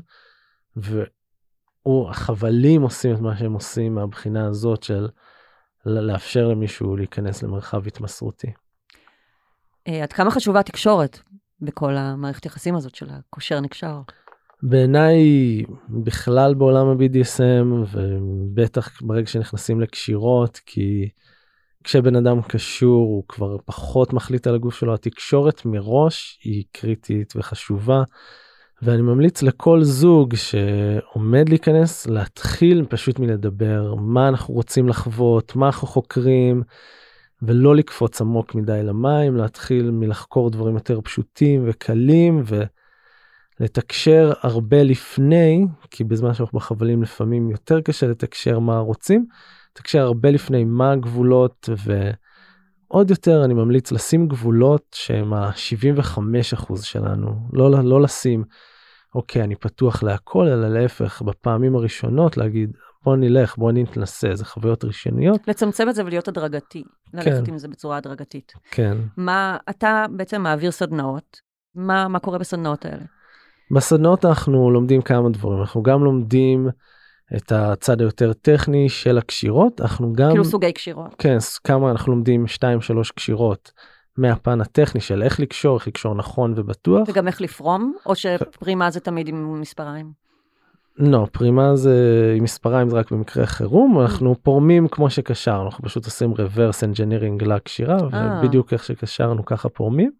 והחבלים 1.85 2.81
עושים 2.81 3.15
את 3.15 3.19
מה 3.19 3.37
שהם 3.37 3.53
עושים 3.53 3.95
מהבחינה 3.95 4.47
הזאת 4.47 4.83
של 4.83 5.07
לאפשר 5.85 6.47
למישהו 6.47 6.95
להיכנס 6.95 7.43
למרחב 7.43 7.87
התמסרותי. 7.87 8.47
אה, 9.87 10.03
עד 10.03 10.13
כמה 10.13 10.31
חשובה 10.31 10.59
התקשורת 10.59 11.19
בכל 11.61 11.95
המערכת 11.95 12.45
יחסים 12.45 12.75
הזאת 12.75 12.95
של 12.95 13.07
הקושר 13.09 13.59
נקשר? 13.59 14.01
בעיניי 14.63 15.17
בכלל 15.89 16.53
בעולם 16.53 16.87
ה-BDSM 16.87 17.65
ובטח 17.91 19.01
ברגע 19.01 19.27
שנכנסים 19.27 19.81
לקשירות 19.81 20.59
כי 20.65 21.09
כשבן 21.87 22.15
אדם 22.15 22.41
קשור 22.41 23.01
הוא 23.01 23.23
כבר 23.27 23.57
פחות 23.65 24.13
מחליט 24.13 24.47
על 24.47 24.55
הגוף 24.55 24.75
שלו 24.75 24.93
התקשורת 24.93 25.65
מראש 25.65 26.39
היא 26.43 26.63
קריטית 26.71 27.33
וחשובה. 27.35 28.03
ואני 28.81 29.01
ממליץ 29.01 29.43
לכל 29.43 29.83
זוג 29.83 30.35
שעומד 30.35 31.49
להיכנס 31.49 32.07
להתחיל 32.07 32.85
פשוט 32.89 33.19
מלדבר 33.19 33.95
מה 33.95 34.27
אנחנו 34.27 34.53
רוצים 34.53 34.89
לחוות 34.89 35.55
מה 35.55 35.65
אנחנו 35.65 35.87
חוקרים 35.87 36.63
ולא 37.41 37.75
לקפוץ 37.75 38.21
עמוק 38.21 38.55
מדי 38.55 38.83
למים 38.83 39.35
להתחיל 39.35 39.91
מלחקור 39.91 40.49
דברים 40.49 40.75
יותר 40.75 41.01
פשוטים 41.01 41.63
וקלים 41.67 42.43
ולתקשר 43.59 44.33
הרבה 44.41 44.83
לפני 44.83 45.65
כי 45.91 46.03
בזמן 46.03 46.33
שאנחנו 46.33 46.59
בחבלים 46.59 47.03
לפעמים 47.03 47.49
יותר 47.49 47.81
קשה 47.81 48.07
לתקשר 48.07 48.59
מה 48.59 48.79
רוצים. 48.79 49.25
לתקשר 49.77 50.01
הרבה 50.01 50.31
לפני 50.31 50.63
מה 50.63 50.91
הגבולות 50.91 51.69
ועוד 51.77 53.09
יותר 53.09 53.45
אני 53.45 53.53
ממליץ 53.53 53.91
לשים 53.91 54.27
גבולות 54.27 54.85
שהם 54.95 55.33
ה-75% 55.33 56.75
שלנו 56.81 57.49
לא 57.53 57.83
לא 57.83 58.01
לשים 58.01 58.43
אוקיי 59.15 59.43
אני 59.43 59.55
פתוח 59.55 60.03
להכל 60.03 60.47
אלא 60.47 60.67
להפך 60.67 61.21
בפעמים 61.21 61.75
הראשונות 61.75 62.37
להגיד 62.37 62.71
בוא 63.03 63.15
נלך 63.15 63.57
בוא 63.57 63.71
נתנסה 63.71 64.35
זה 64.35 64.45
חוויות 64.45 64.85
ראשוניות 64.85 65.47
לצמצם 65.47 65.89
את 65.89 65.95
זה 65.95 66.05
ולהיות 66.05 66.27
הדרגתי. 66.27 66.83
ללכת 67.13 67.47
עם 67.47 67.57
זה 67.57 67.67
בצורה 67.67 67.97
הדרגתית. 67.97 68.53
כן 68.71 68.97
מה, 69.17 69.57
אתה 69.69 70.05
בעצם 70.09 70.41
מעביר 70.41 70.71
סדנאות, 70.71 71.41
מה, 71.75 72.07
מה 72.07 72.19
קורה 72.19 72.37
בסדנאות 72.37 72.85
האלה? 72.85 73.03
בסדנות 73.75 74.25
אנחנו 74.25 74.71
לומדים 74.71 75.01
כמה 75.01 75.29
דברים 75.29 75.59
אנחנו 75.59 75.83
גם 75.83 76.03
לומדים 76.03 76.69
את 77.35 77.51
הצד 77.51 78.01
היותר 78.01 78.33
טכני 78.33 78.89
של 78.89 79.17
הקשירות 79.17 79.81
אנחנו 79.81 80.13
גם 80.13 80.29
כאילו 80.29 80.45
סוגי 80.45 80.71
קשירות. 80.71 81.15
כן 81.17 81.37
כמה 81.63 81.91
אנחנו 81.91 82.11
לומדים 82.13 82.45
2-3 82.45 82.65
קשירות 83.15 83.71
מהפן 84.17 84.61
הטכני 84.61 85.01
של 85.01 85.23
איך 85.23 85.39
לקשור 85.39 85.77
איך 85.77 85.87
לקשור 85.87 86.15
נכון 86.15 86.53
ובטוח. 86.55 87.07
וגם 87.09 87.27
איך 87.27 87.41
לפרום, 87.41 87.93
או 88.05 88.15
שפרימה 88.15 88.91
זה 88.91 88.99
תמיד 88.99 89.27
עם 89.27 89.61
מספריים? 89.61 90.27
לא 90.97 91.27
פרימה 91.31 91.75
זה 91.75 92.33
עם 92.37 92.43
מספריים 92.43 92.89
זה 92.89 92.97
רק 92.97 93.11
במקרה 93.11 93.45
חירום 93.45 94.01
אנחנו 94.01 94.35
פורמים 94.43 94.87
כמו 94.87 95.09
שקשרנו 95.09 95.65
אנחנו 95.65 95.83
פשוט 95.83 96.05
עושים 96.05 96.33
reverse 96.33 96.81
engineering 96.81 97.45
לקשירה 97.45 97.97
אה. 98.13 98.41
ובדיוק 98.43 98.73
איך 98.73 98.83
שקשרנו 98.83 99.45
ככה 99.45 99.69
פורמים. 99.69 100.11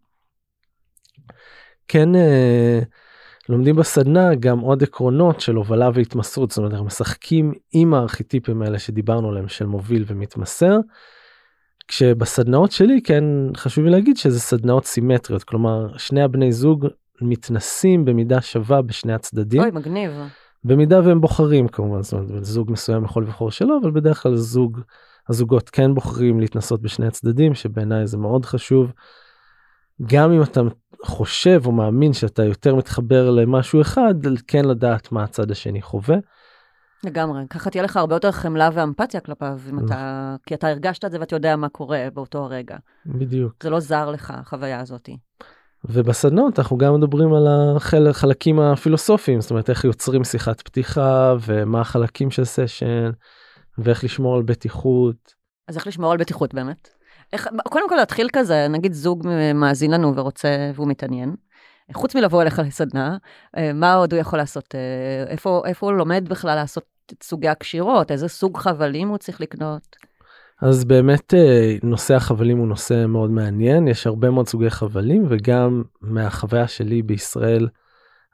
כן 1.88 2.15
אה, 2.15 2.80
לומדים 3.50 3.76
בסדנה 3.76 4.36
גם 4.36 4.60
עוד 4.60 4.84
עקרונות 4.84 5.42
של 5.42 5.56
הובלה 5.56 5.90
והתמסרות 5.94 6.52
זאת 6.52 6.58
אומרת 6.58 6.72
אנחנו 6.72 6.86
משחקים 6.86 7.54
עם 7.72 7.94
הארכיטיפים 7.94 8.62
האלה 8.62 8.80
שדיברנו 8.80 9.30
עליהם 9.30 9.48
של 9.48 9.66
מוביל 9.66 10.04
ומתמסר. 10.08 10.78
כשבסדנאות 11.88 12.72
שלי 12.72 13.02
כן 13.02 13.24
חשוב 13.58 13.86
לי 13.86 13.92
להגיד 13.92 14.18
שזה 14.18 14.40
סדנאות 14.40 14.86
סימטריות 14.86 15.44
כלומר 15.44 15.98
שני 15.98 16.22
הבני 16.22 16.52
זוג 16.52 16.88
מתנסים 17.22 18.06
במידה 18.06 18.42
שווה 18.42 18.82
בשני 18.82 19.14
הצדדים. 19.14 19.62
אוי, 19.62 19.72
מגניב. 19.72 20.12
במידה 20.64 21.00
והם 21.04 21.22
בוחרים 21.22 21.68
כמובן 21.68 22.02
זאת 22.02 22.14
אומרת 22.14 22.46
זוג 22.46 22.72
מסוים 22.72 23.06
יכול 23.06 23.24
לבחור 23.24 23.52
שלא 23.52 23.80
אבל 23.82 23.92
בדרך 23.92 24.24
כלל 24.24 24.36
זוג 24.36 24.80
הזוגות 25.30 25.70
כן 25.70 25.94
בוחרים 25.94 26.40
להתנסות 26.40 26.82
בשני 26.82 27.08
הצדדים 27.08 27.54
שבעיניי 27.54 28.08
זה 28.08 28.18
מאוד 28.18 28.46
חשוב. 28.46 28.92
גם 30.06 30.32
אם 30.32 30.42
אתה 30.42 30.62
חושב 31.04 31.62
או 31.66 31.72
מאמין 31.72 32.14
שאתה 32.14 32.44
יותר 32.44 32.76
מתחבר 32.76 33.30
למשהו 33.30 33.82
אחד 33.82 34.14
כן 34.48 34.66
לדעת 34.66 35.12
מה 35.12 35.24
הצד 35.24 35.52
השני 35.52 35.82
חווה. 35.82 36.18
לגמרי. 37.04 37.42
ככה 37.50 37.70
תהיה 37.70 37.84
לך 37.84 37.98
הרבה 37.98 38.16
יותר 38.16 38.32
חמלה 38.32 38.70
ואמפתיה 38.74 39.20
כלפיו, 39.20 39.60
אם 39.70 39.76
נכון. 39.76 39.86
אתה... 39.86 40.36
כי 40.46 40.54
אתה 40.54 40.68
הרגשת 40.68 41.06
את 41.06 41.12
זה 41.12 41.20
ואתה 41.20 41.36
יודע 41.36 41.56
מה 41.56 41.70
קורה 41.70 42.08
באותו 42.14 42.44
הרגע. 42.44 42.78
בדיוק. 43.06 43.54
זה 43.64 43.70
לא 43.70 43.80
זר 43.80 44.12
לך, 44.12 44.32
החוויה 44.32 44.80
הזאת. 44.80 45.10
ובסדנות 45.86 46.60
אנחנו 46.60 46.78
גם 46.78 46.96
מדברים 46.96 47.34
על 47.34 47.48
החלקים 48.08 48.60
הפילוסופיים 48.60 49.42
זאת 49.42 49.52
אומרת 49.52 49.70
איך 49.70 49.84
יוצרים 49.84 50.24
שיחת 50.24 50.62
פתיחה 50.62 51.36
ומה 51.42 51.82
החלקים 51.82 52.32
של 52.32 52.46
סשן 52.46 53.10
ואיך 53.78 54.04
לשמור 54.04 54.36
על 54.36 54.44
בטיחות. 54.44 55.34
אז 55.68 55.78
איך 55.78 55.88
לשמור 55.88 56.12
על 56.12 56.18
בטיחות 56.18 56.54
באמת? 56.54 56.90
איך, 57.34 57.48
קודם 57.70 57.90
כל 57.90 57.96
להתחיל 57.96 58.28
כזה, 58.34 58.68
נגיד 58.70 58.94
זוג 58.94 59.28
מאזין 59.56 59.92
לנו 59.92 60.16
ורוצה, 60.16 60.72
והוא 60.76 60.88
מתעניין. 60.88 61.36
חוץ 61.94 62.16
מלבוא 62.16 62.42
אליך 62.42 62.60
לסדנה, 62.60 63.18
אה, 63.58 63.74
מה 63.74 63.94
עוד 63.94 64.13
הוא 64.13 64.22
יכול 64.22 64.40
לעשות? 64.40 64.76
אה, 64.76 65.32
איפה, 65.32 65.62
איפה 65.66 65.86
הוא 65.86 65.98
לומד 65.98 66.26
בכלל 66.30 66.56
לעשות 66.56 66.84
את 67.13 67.24
סוגי 67.24 67.48
הקשירות? 67.48 68.12
איזה 68.12 68.28
סוג 68.28 68.58
חבלים 68.58 69.08
הוא 69.08 69.18
צריך 69.18 69.42
לקנות? 69.42 69.96
אז 70.62 70.86
באמת 70.86 71.34
אה, 71.34 71.76
נושא 71.84 72.16
החבלים 72.16 72.58
הוא 72.58 72.68
נושא 72.68 73.06
מאוד 73.06 73.32
מעניין 73.32 73.88
יש 73.88 74.08
הרבה 74.08 74.30
מאוד 74.30 74.48
סוגי 74.48 74.70
חבלים 74.70 75.26
וגם 75.30 75.84
מהחוויה 76.02 76.68
שלי 76.68 77.02
בישראל 77.02 77.68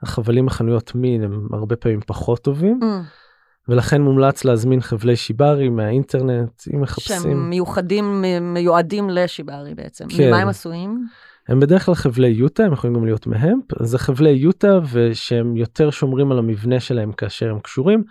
החבלים 0.02 0.46
מחנויות 0.46 0.94
מין 0.94 1.22
הם 1.24 1.48
הרבה 1.52 1.76
פעמים 1.76 2.00
פחות 2.06 2.42
טובים 2.42 2.80
Mm, 2.82 3.23
ולכן 3.68 4.02
מומלץ 4.02 4.44
להזמין 4.44 4.80
חבלי 4.80 5.16
שיברי 5.16 5.68
מהאינטרנט 5.68 6.62
אם 6.74 6.80
מחפשים 6.80 7.22
שהם 7.22 7.50
מיוחדים, 7.50 8.24
מיועדים 8.40 9.10
לשיברי 9.10 9.74
בעצם. 9.74 10.04
כן. 10.08 10.28
ממה 10.28 10.38
הם 10.38 10.48
עשויים? 10.48 11.06
הם 11.48 11.60
בדרך 11.60 11.86
כלל 11.86 11.94
חבלי 11.94 12.28
יוטה 12.28 12.64
הם 12.64 12.72
יכולים 12.72 12.96
גם 12.96 13.04
להיות 13.04 13.26
מהמפ 13.26 13.82
זה 13.82 13.98
חבלי 13.98 14.30
יוטה 14.30 14.78
ושהם 14.92 15.56
יותר 15.56 15.90
שומרים 15.90 16.32
על 16.32 16.38
המבנה 16.38 16.80
שלהם 16.80 17.12
כאשר 17.12 17.50
הם 17.50 17.60
קשורים 17.60 18.04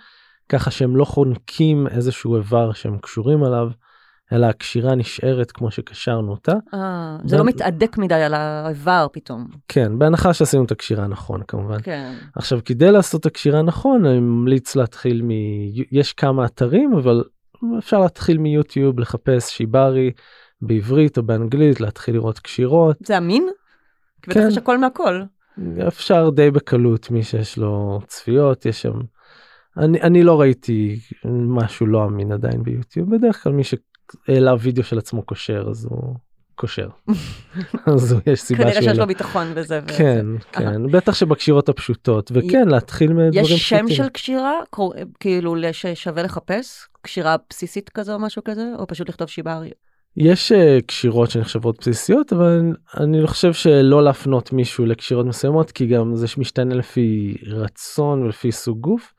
ככה 0.50 0.72
שהם 0.72 0.96
לא 0.96 1.06
חונקים 1.06 1.88
איזשהו 1.88 2.36
איבר 2.36 2.74
שהם 2.74 2.98
קשורים 2.98 3.44
עליו 3.44 3.70
אלא 4.32 4.46
הקשירה 4.46 4.96
נשארת 4.96 5.52
כמו 5.52 5.72
שקשרנו 5.72 6.32
אותה 6.32 6.54
אה, 6.74 7.18
זה 7.26 7.38
לא 7.38 7.44
מתהדק 7.44 7.98
מדי 7.98 8.14
על 8.14 8.34
האיבר 8.34 9.08
פתאום. 9.12 9.48
כן 9.68 10.00
בהנחה 10.00 10.34
שעשינו 10.34 10.66
את 10.66 10.72
הקשירה 10.72 11.08
נכון 11.08 11.42
כמובן 11.48 11.82
כן. 11.84 12.14
עכשיו 12.36 12.60
כדי 12.66 12.92
לעשות 12.92 13.22
את 13.22 13.26
הקשירה 13.26 13.62
נכון 13.62 14.06
אני 14.06 14.20
ממליץ 14.20 14.76
להתחיל 14.76 15.22
מ... 15.22 15.30
יש 15.92 16.14
כמה 16.14 16.46
אתרים 16.46 16.94
אבל 16.94 17.24
אפשר 17.78 18.00
להתחיל 18.00 18.38
מיוטיוב 18.38 19.00
לחפש 19.00 19.50
שיברי 19.50 20.12
בעברית 20.62 21.18
או 21.18 21.24
באנגלית 21.24 21.82
להתחיל 21.82 22.16
לראות 22.16 22.40
קשירות 22.40 22.98
זה 23.06 23.18
אמין? 23.18 23.50
כי 24.22 24.32
בטח 24.32 24.40
כן. 24.40 24.48
יש 24.48 24.58
הכל 24.58 24.78
מהכל. 24.78 25.22
אפשר 25.88 26.30
די 26.30 26.52
בקלות 26.52 27.12
מי 27.12 27.24
שיש 27.24 27.58
לו 27.58 28.02
צפיות 28.08 28.66
יש 28.66 28.82
שם. 28.82 29.00
אני, 29.78 30.02
אני 30.02 30.24
לא 30.24 30.42
ראיתי 30.42 31.00
משהו 31.26 31.88
לא 31.88 32.06
אמין 32.06 32.32
עדיין 32.32 32.64
ביוטיוב 32.64 33.16
בדרך 33.16 33.44
כלל 33.44 33.54
מי 33.54 33.64
שהעלה 34.28 34.54
וידאו 34.60 34.84
של 34.84 34.98
עצמו 34.98 35.26
כשר 35.26 35.66
אז 35.70 35.88
הוא 35.90 36.16
כשר. 36.58 36.88
אז 37.94 38.16
יש 38.26 38.42
סיבה 38.42 38.64
כנראה 38.64 38.82
שיש. 38.82 38.98
לו 38.98 39.08
ביטחון 39.08 39.56
בזה. 39.56 39.80
כן 39.98 40.26
כן 40.52 40.92
בטח 40.92 41.14
שבקשירות 41.14 41.70
הפשוטות 41.70 42.32
וכן 42.34 42.68
להתחיל 42.68 43.14
מדברים 43.14 43.44
יש 43.44 43.70
שם 43.70 43.78
פשוטים. 43.78 43.96
של 43.96 44.10
קשירה 44.10 44.54
כאילו 45.20 45.56
ששווה 45.72 46.24
לחפש? 46.24 46.88
קשירה 47.02 47.36
בסיסית 47.50 47.90
כזו 47.90 48.14
או 48.14 48.20
משהו 48.20 48.44
כזה? 48.44 48.72
או 48.80 48.88
פשוט 48.88 49.10
לכתוב 49.10 49.28
שיברי? 49.28 49.70
יש 50.18 50.52
אה, 50.52 50.78
קשירות 50.88 51.32
שנחשבות 51.32 51.80
בסיסיות 51.80 52.34
אבל 52.34 52.62
אני 52.98 53.28
חושב 53.28 53.54
שלא 53.54 54.04
להפנות 54.04 54.54
מישהו 54.54 54.86
לקשירות 54.86 55.26
מסוימות 55.26 55.72
כי 55.72 55.88
גם 55.88 56.16
זה 56.16 56.28
משתנה 56.38 56.76
לפי 56.76 57.38
רצון 57.48 58.24
ולפי 58.24 58.52
סוג 58.52 58.80
גוף. 58.80 59.13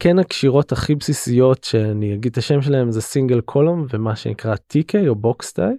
כן 0.00 0.18
הקשירות 0.18 0.72
הכי 0.72 0.94
בסיסיות 0.94 1.64
שאני 1.64 2.14
אגיד 2.14 2.32
את 2.32 2.38
השם 2.38 2.62
שלהם 2.62 2.90
זה 2.90 3.00
single 3.00 3.40
column 3.40 3.86
ומה 3.90 4.16
שנקרא 4.16 4.54
TK 4.54 5.08
או 5.08 5.14
box 5.14 5.40
tie. 5.40 5.74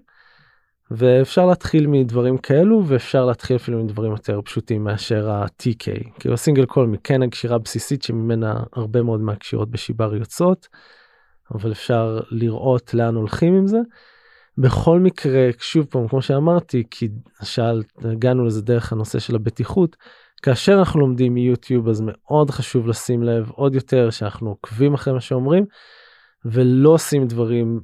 ואפשר 0.91 1.45
להתחיל 1.45 1.87
מדברים 1.87 2.37
כאלו 2.37 2.83
ואפשר 2.87 3.25
להתחיל 3.25 3.55
אפילו 3.55 3.83
מדברים 3.83 4.11
יותר 4.11 4.41
פשוטים 4.41 4.83
מאשר 4.83 5.29
ה-TK. 5.29 6.09
כאילו 6.19 6.33
ה 6.33 6.38
single 6.38 6.65
column 6.65 6.91
היא 6.91 6.99
כן 7.03 7.23
הקשירה 7.23 7.55
הבסיסית 7.55 8.03
שממנה 8.03 8.63
הרבה 8.73 9.01
מאוד 9.01 9.19
מהקשירות 9.19 9.71
בשיבארי 9.71 10.15
יוצאות. 10.15 10.67
אבל 11.55 11.71
אפשר 11.71 12.19
לראות 12.31 12.93
לאן 12.93 13.15
הולכים 13.15 13.55
עם 13.55 13.67
זה. 13.67 13.79
בכל 14.57 14.99
מקרה 14.99 15.49
שוב 15.59 15.85
פעם 15.85 16.07
כמו 16.07 16.21
שאמרתי 16.21 16.83
כי 16.91 17.07
שאלת 17.43 17.85
הגענו 18.05 18.45
לזה 18.45 18.61
דרך 18.61 18.91
הנושא 18.93 19.19
של 19.19 19.35
הבטיחות 19.35 19.95
כאשר 20.41 20.79
אנחנו 20.79 20.99
לומדים 20.99 21.33
מיוטיוב 21.33 21.89
אז 21.89 22.03
מאוד 22.05 22.49
חשוב 22.49 22.87
לשים 22.87 23.23
לב 23.23 23.49
עוד 23.49 23.75
יותר 23.75 24.09
שאנחנו 24.09 24.49
עוקבים 24.49 24.93
אחרי 24.93 25.13
מה 25.13 25.21
שאומרים 25.21 25.65
ולא 26.45 26.89
עושים 26.89 27.27
דברים 27.27 27.79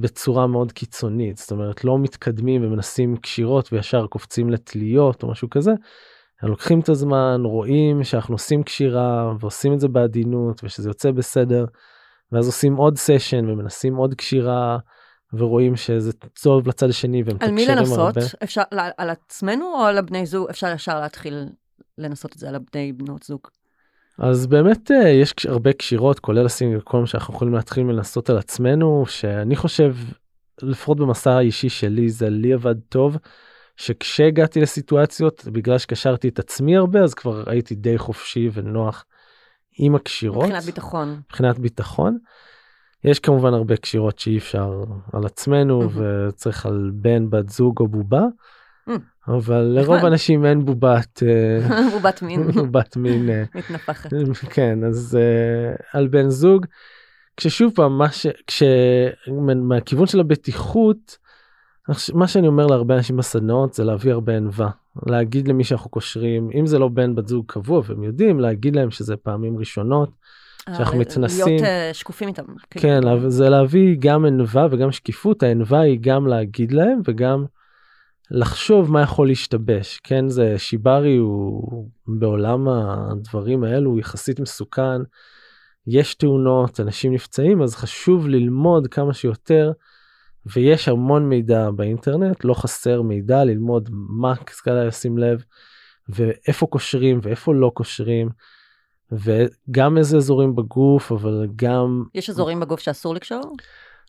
בצורה 0.00 0.46
מאוד 0.46 0.72
קיצונית 0.72 1.36
זאת 1.36 1.50
אומרת 1.50 1.84
לא 1.84 1.98
מתקדמים 1.98 2.64
ומנסים 2.64 3.16
קשירות 3.16 3.72
וישר 3.72 4.06
קופצים 4.06 4.50
לתליות 4.50 5.22
או 5.22 5.30
משהו 5.30 5.50
כזה. 5.50 5.72
לוקחים 6.42 6.80
את 6.80 6.88
הזמן 6.88 7.40
רואים 7.44 8.04
שאנחנו 8.04 8.34
עושים 8.34 8.62
קשירה 8.62 9.32
ועושים 9.40 9.74
את 9.74 9.80
זה 9.80 9.88
בעדינות 9.88 10.64
ושזה 10.64 10.90
יוצא 10.90 11.10
בסדר 11.10 11.64
ואז 12.32 12.46
עושים 12.46 12.76
עוד 12.76 12.96
סשן 12.96 13.50
ומנסים 13.50 13.96
עוד 13.96 14.14
קשירה. 14.14 14.78
ורואים 15.32 15.76
שזה 15.76 16.12
טוב 16.42 16.68
לצד 16.68 16.88
השני 16.88 17.22
והם 17.22 17.36
על 17.40 17.50
מי 17.50 17.66
לנסות? 17.66 17.98
הרבה. 17.98 18.20
אפשר 18.42 18.62
על- 18.70 18.90
על 18.96 19.10
עצמנו 19.10 19.64
או 19.74 19.84
על 19.84 19.98
הבני 19.98 20.26
זוג? 20.26 20.48
אפשר 20.50 20.72
ישר 20.74 21.00
להתחיל 21.00 21.44
לנסות 21.98 22.32
את 22.32 22.38
זה 22.38 22.48
על 22.48 22.54
הבני 22.54 22.92
בנות 22.92 23.22
זוג. 23.22 23.40
אז 24.18 24.46
באמת 24.46 24.90
אה, 24.90 25.08
יש 25.08 25.34
הרבה 25.48 25.72
קשירות 25.72 26.20
כולל 26.20 26.46
הסינגל 26.46 26.80
קולום 26.80 27.06
שאנחנו 27.06 27.34
יכולים 27.34 27.54
להתחיל 27.54 27.86
לנסות 27.86 28.30
על 28.30 28.38
עצמנו 28.38 29.04
שאני 29.08 29.56
חושב 29.56 29.96
לפחות 30.62 30.98
במסע 30.98 31.32
האישי 31.32 31.68
שלי 31.68 32.08
זה 32.08 32.28
לי 32.30 32.52
עבד 32.52 32.74
טוב 32.88 33.16
שכשהגעתי 33.76 34.60
לסיטואציות 34.60 35.44
בגלל 35.52 35.78
שקשרתי 35.78 36.28
את 36.28 36.38
עצמי 36.38 36.76
הרבה 36.76 37.00
אז 37.00 37.14
כבר 37.14 37.50
הייתי 37.50 37.74
די 37.74 37.98
חופשי 37.98 38.50
ונוח 38.52 39.04
עם 39.78 39.94
הקשירות 39.94 40.44
מבחינת 40.44 40.64
ביטחון. 40.64 41.20
מבחינת 41.28 41.58
ביטחון. 41.58 42.18
יש 43.04 43.18
כמובן 43.20 43.54
הרבה 43.54 43.76
קשירות 43.76 44.18
שאי 44.18 44.38
אפשר 44.38 44.84
על 45.12 45.26
עצמנו 45.26 45.80
מהמם. 45.80 46.28
וצריך 46.28 46.66
על 46.66 46.90
בן 46.94 47.30
בת 47.30 47.48
זוג 47.48 47.80
או 47.80 47.88
בובה. 47.88 48.22
אבל 49.28 49.60
לרוב. 49.60 50.04
האנשים 50.04 50.46
אין 50.46 50.64
בובת 50.64 51.22
אה, 51.22 51.88
הוא 51.92 52.00
בת 52.00 52.22
מין 52.22 52.46
בת 52.72 52.96
מין 52.96 53.30
אה, 53.30 53.44
מתנפחת. 53.54 54.10
כן 54.50 54.84
אז 54.84 55.18
uh, 55.18 55.82
על 55.92 56.08
בן 56.08 56.28
זוג 56.28 56.66
כששוב 57.36 57.72
פעם 57.74 57.98
מה 57.98 58.10
ש... 58.10 58.26
כש... 58.46 58.62
מהכיוון 59.68 60.06
של 60.06 60.20
הבטיחות 60.20 61.18
מה 62.14 62.28
שאני 62.28 62.46
אומר 62.46 62.66
להרבה 62.66 62.96
אנשים 62.96 63.16
בסדנאות 63.16 63.74
זה 63.74 63.84
להביא 63.84 64.12
הרבה 64.12 64.36
ענווה 64.36 64.70
להגיד 65.06 65.48
למי 65.48 65.64
שאנחנו 65.64 65.90
קושרים 65.90 66.50
אם 66.54 66.66
זה 66.66 66.78
לא 66.78 66.88
בן 66.88 67.14
בת 67.14 67.28
זוג 67.28 67.44
קבוע 67.46 67.82
והם 67.86 68.02
יודעים 68.02 68.40
להגיד 68.40 68.76
להם 68.76 68.90
שזה 68.90 69.16
פעמים 69.16 69.58
ראשונות 69.58 70.10
שאנחנו 70.76 70.94
אה, 70.94 71.00
מתנסים. 71.00 71.46
להיות 71.46 71.62
אה, 71.62 71.90
שקופים 71.92 72.28
איתם. 72.28 72.42
כאילו. 72.70 72.82
כן 72.82 73.02
לה- 73.02 73.30
זה 73.30 73.48
להביא 73.48 73.96
גם 73.98 74.24
ענווה 74.24 74.66
וגם 74.70 74.92
שקיפות 74.92 75.42
הענווה 75.42 75.80
היא 75.80 75.98
גם 76.02 76.26
להגיד 76.26 76.72
להם 76.72 77.00
וגם 77.04 77.44
לחשוב 78.30 78.92
מה 78.92 79.02
יכול 79.02 79.26
להשתבש 79.28 80.00
כן 80.04 80.28
זה 80.28 80.54
שיברי 80.58 81.16
הוא 81.16 81.88
בעולם 82.06 82.68
הדברים 82.68 83.64
האלו 83.64 83.90
הוא 83.90 84.00
יחסית 84.00 84.40
מסוכן. 84.40 85.00
יש 85.86 86.14
תאונות 86.14 86.80
אנשים 86.80 87.14
נפצעים 87.14 87.62
אז 87.62 87.74
חשוב 87.76 88.28
ללמוד 88.28 88.86
כמה 88.88 89.14
שיותר 89.14 89.72
ויש 90.46 90.88
המון 90.88 91.28
מידע 91.28 91.70
באינטרנט 91.70 92.44
לא 92.44 92.54
חסר 92.54 93.02
מידע 93.02 93.44
ללמוד 93.44 93.88
מה 93.92 94.36
כדאי 94.36 94.86
לשים 94.86 95.18
לב 95.18 95.44
ואיפה 96.08 96.66
קושרים 96.66 97.18
ואיפה 97.22 97.54
לא 97.54 97.70
קושרים. 97.74 98.28
וגם 99.12 99.98
איזה 99.98 100.16
אזורים 100.16 100.56
בגוף 100.56 101.12
אבל 101.12 101.46
גם 101.56 102.04
יש 102.14 102.30
אזורים 102.30 102.60
בגוף 102.60 102.80
שאסור 102.80 103.14
לקשור? 103.14 103.56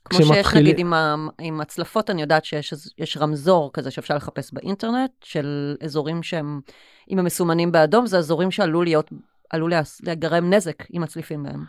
כמו 0.05 0.17
שיש 0.17 0.31
כשמתחילים- 0.31 0.65
נגיד 0.65 0.79
עם, 0.79 0.93
ה, 0.93 1.15
עם 1.41 1.61
הצלפות, 1.61 2.09
אני 2.09 2.21
יודעת 2.21 2.45
שיש 2.45 3.17
רמזור 3.17 3.69
כזה 3.73 3.91
שאפשר 3.91 4.15
לחפש 4.15 4.53
באינטרנט, 4.53 5.11
של 5.23 5.75
אזורים 5.83 6.23
שהם, 6.23 6.61
אם 7.11 7.19
הם 7.19 7.25
מסומנים 7.25 7.71
באדום, 7.71 8.05
זה 8.05 8.17
אזורים 8.17 8.51
שעלול 8.51 8.85
להיות, 8.85 9.09
עלול 9.49 9.73
להיגרם 10.03 10.53
נזק 10.53 10.83
אם 10.95 11.01
מצליפים 11.01 11.43
בהם. 11.43 11.63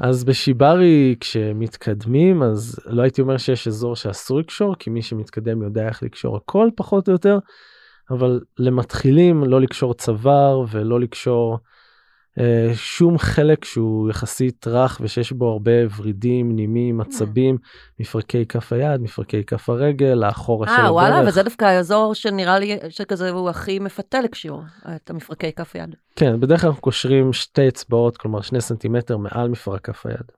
אז 0.00 0.24
בשיברי 0.24 1.16
כשמתקדמים 1.20 2.42
אז 2.42 2.80
לא 2.86 3.02
הייתי 3.02 3.20
אומר 3.20 3.36
שיש 3.36 3.68
אזור 3.68 3.96
שאסור 3.96 4.38
לקשור 4.38 4.74
כי 4.78 4.90
מי 4.90 5.02
שמתקדם 5.02 5.62
יודע 5.62 5.88
איך 5.88 6.02
לקשור 6.02 6.36
הכל 6.36 6.68
פחות 6.76 7.08
או 7.08 7.12
יותר 7.12 7.38
אבל 8.10 8.40
למתחילים 8.58 9.44
לא 9.44 9.60
לקשור 9.60 9.94
צוואר 9.94 10.64
ולא 10.70 11.00
לקשור 11.00 11.58
שום 12.74 13.18
חלק 13.18 13.64
שהוא 13.64 14.10
יחסית 14.10 14.66
רך 14.66 14.98
ושיש 15.00 15.32
בו 15.32 15.52
הרבה 15.52 15.72
ורידים 15.96 16.56
נימים 16.56 17.00
עצבים 17.00 17.58
מפרקי 18.00 18.46
כף 18.46 18.72
היד 18.72 19.00
מפרקי 19.00 19.44
כף 19.44 19.68
הרגל 19.68 20.24
האחורה 20.24 20.68
של 20.68 20.82
אה, 20.82 20.92
וואלה, 20.92 21.16
הברך 21.16 21.28
וזה 21.28 21.42
דווקא 21.42 21.64
האזור 21.64 22.14
שנראה 22.14 22.58
לי 22.58 22.78
שכזה 22.88 23.30
הוא 23.30 23.50
הכי 23.50 23.78
מפתה 23.78 24.20
לקשיור, 24.20 24.62
את 24.96 25.10
המפרקי 25.10 25.52
כף 25.52 25.74
יד. 25.74 25.94
כן 26.16 26.40
בדרך 26.40 26.60
כלל 26.60 26.68
אנחנו 26.68 26.82
קושרים 26.82 27.32
שתי 27.32 27.68
אצבעות 27.68 28.16
כלומר 28.16 28.40
שני 28.40 28.60
סנטימטר 28.60 29.16
מעל 29.16 29.48
מפרק 29.48 29.80
כף 29.80 30.06
היד. 30.06 30.32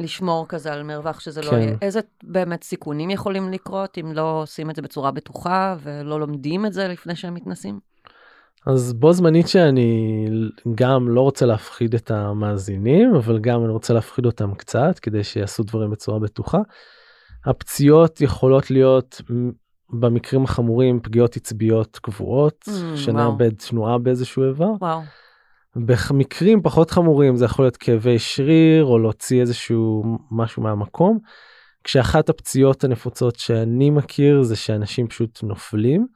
לשמור 0.00 0.46
כזה 0.48 0.72
על 0.72 0.82
מרווח 0.82 1.20
שזה 1.20 1.42
לא 1.42 1.50
כן. 1.50 1.58
יהיה. 1.58 1.76
איזה 1.82 2.00
באמת 2.22 2.64
סיכונים 2.64 3.10
יכולים 3.10 3.52
לקרות 3.52 3.98
אם 3.98 4.12
לא 4.12 4.42
עושים 4.42 4.70
את 4.70 4.76
זה 4.76 4.82
בצורה 4.82 5.10
בטוחה 5.10 5.76
ולא 5.82 6.20
לומדים 6.20 6.66
את 6.66 6.72
זה 6.72 6.88
לפני 6.88 7.16
שהם 7.16 7.34
מתנסים? 7.34 7.93
אז 8.66 8.92
בו 8.92 9.12
זמנית 9.12 9.48
שאני 9.48 10.26
גם 10.74 11.08
לא 11.08 11.20
רוצה 11.20 11.46
להפחיד 11.46 11.94
את 11.94 12.10
המאזינים 12.10 13.14
אבל 13.14 13.38
גם 13.38 13.64
אני 13.64 13.72
רוצה 13.72 13.94
להפחיד 13.94 14.26
אותם 14.26 14.54
קצת 14.54 14.98
כדי 14.98 15.24
שיעשו 15.24 15.62
דברים 15.62 15.90
בצורה 15.90 16.18
בטוחה. 16.18 16.58
הפציעות 17.46 18.20
יכולות 18.20 18.70
להיות 18.70 19.20
במקרים 19.90 20.44
החמורים 20.44 21.00
פגיעות 21.00 21.36
עצביות 21.36 21.98
קבועות 22.02 22.64
Mm, 22.68 22.96
שנאבד 22.96 23.54
תנועה 23.54 23.98
באיזשהו 23.98 24.44
איבר. 24.44 24.70
וואו. 24.80 25.00
במקרים 25.76 26.62
פחות 26.62 26.90
חמורים 26.90 27.36
זה 27.36 27.44
יכול 27.44 27.64
להיות 27.64 27.76
כאבי 27.76 28.18
שריר 28.18 28.84
או 28.84 28.98
להוציא 28.98 29.40
איזשהו 29.40 30.04
משהו 30.30 30.62
מהמקום. 30.62 31.18
כשאחת 31.84 32.28
הפציעות 32.28 32.84
הנפוצות 32.84 33.36
שאני 33.36 33.90
מכיר 33.90 34.42
זה 34.42 34.56
שאנשים 34.56 35.08
פשוט 35.08 35.42
נופלים 35.42 36.06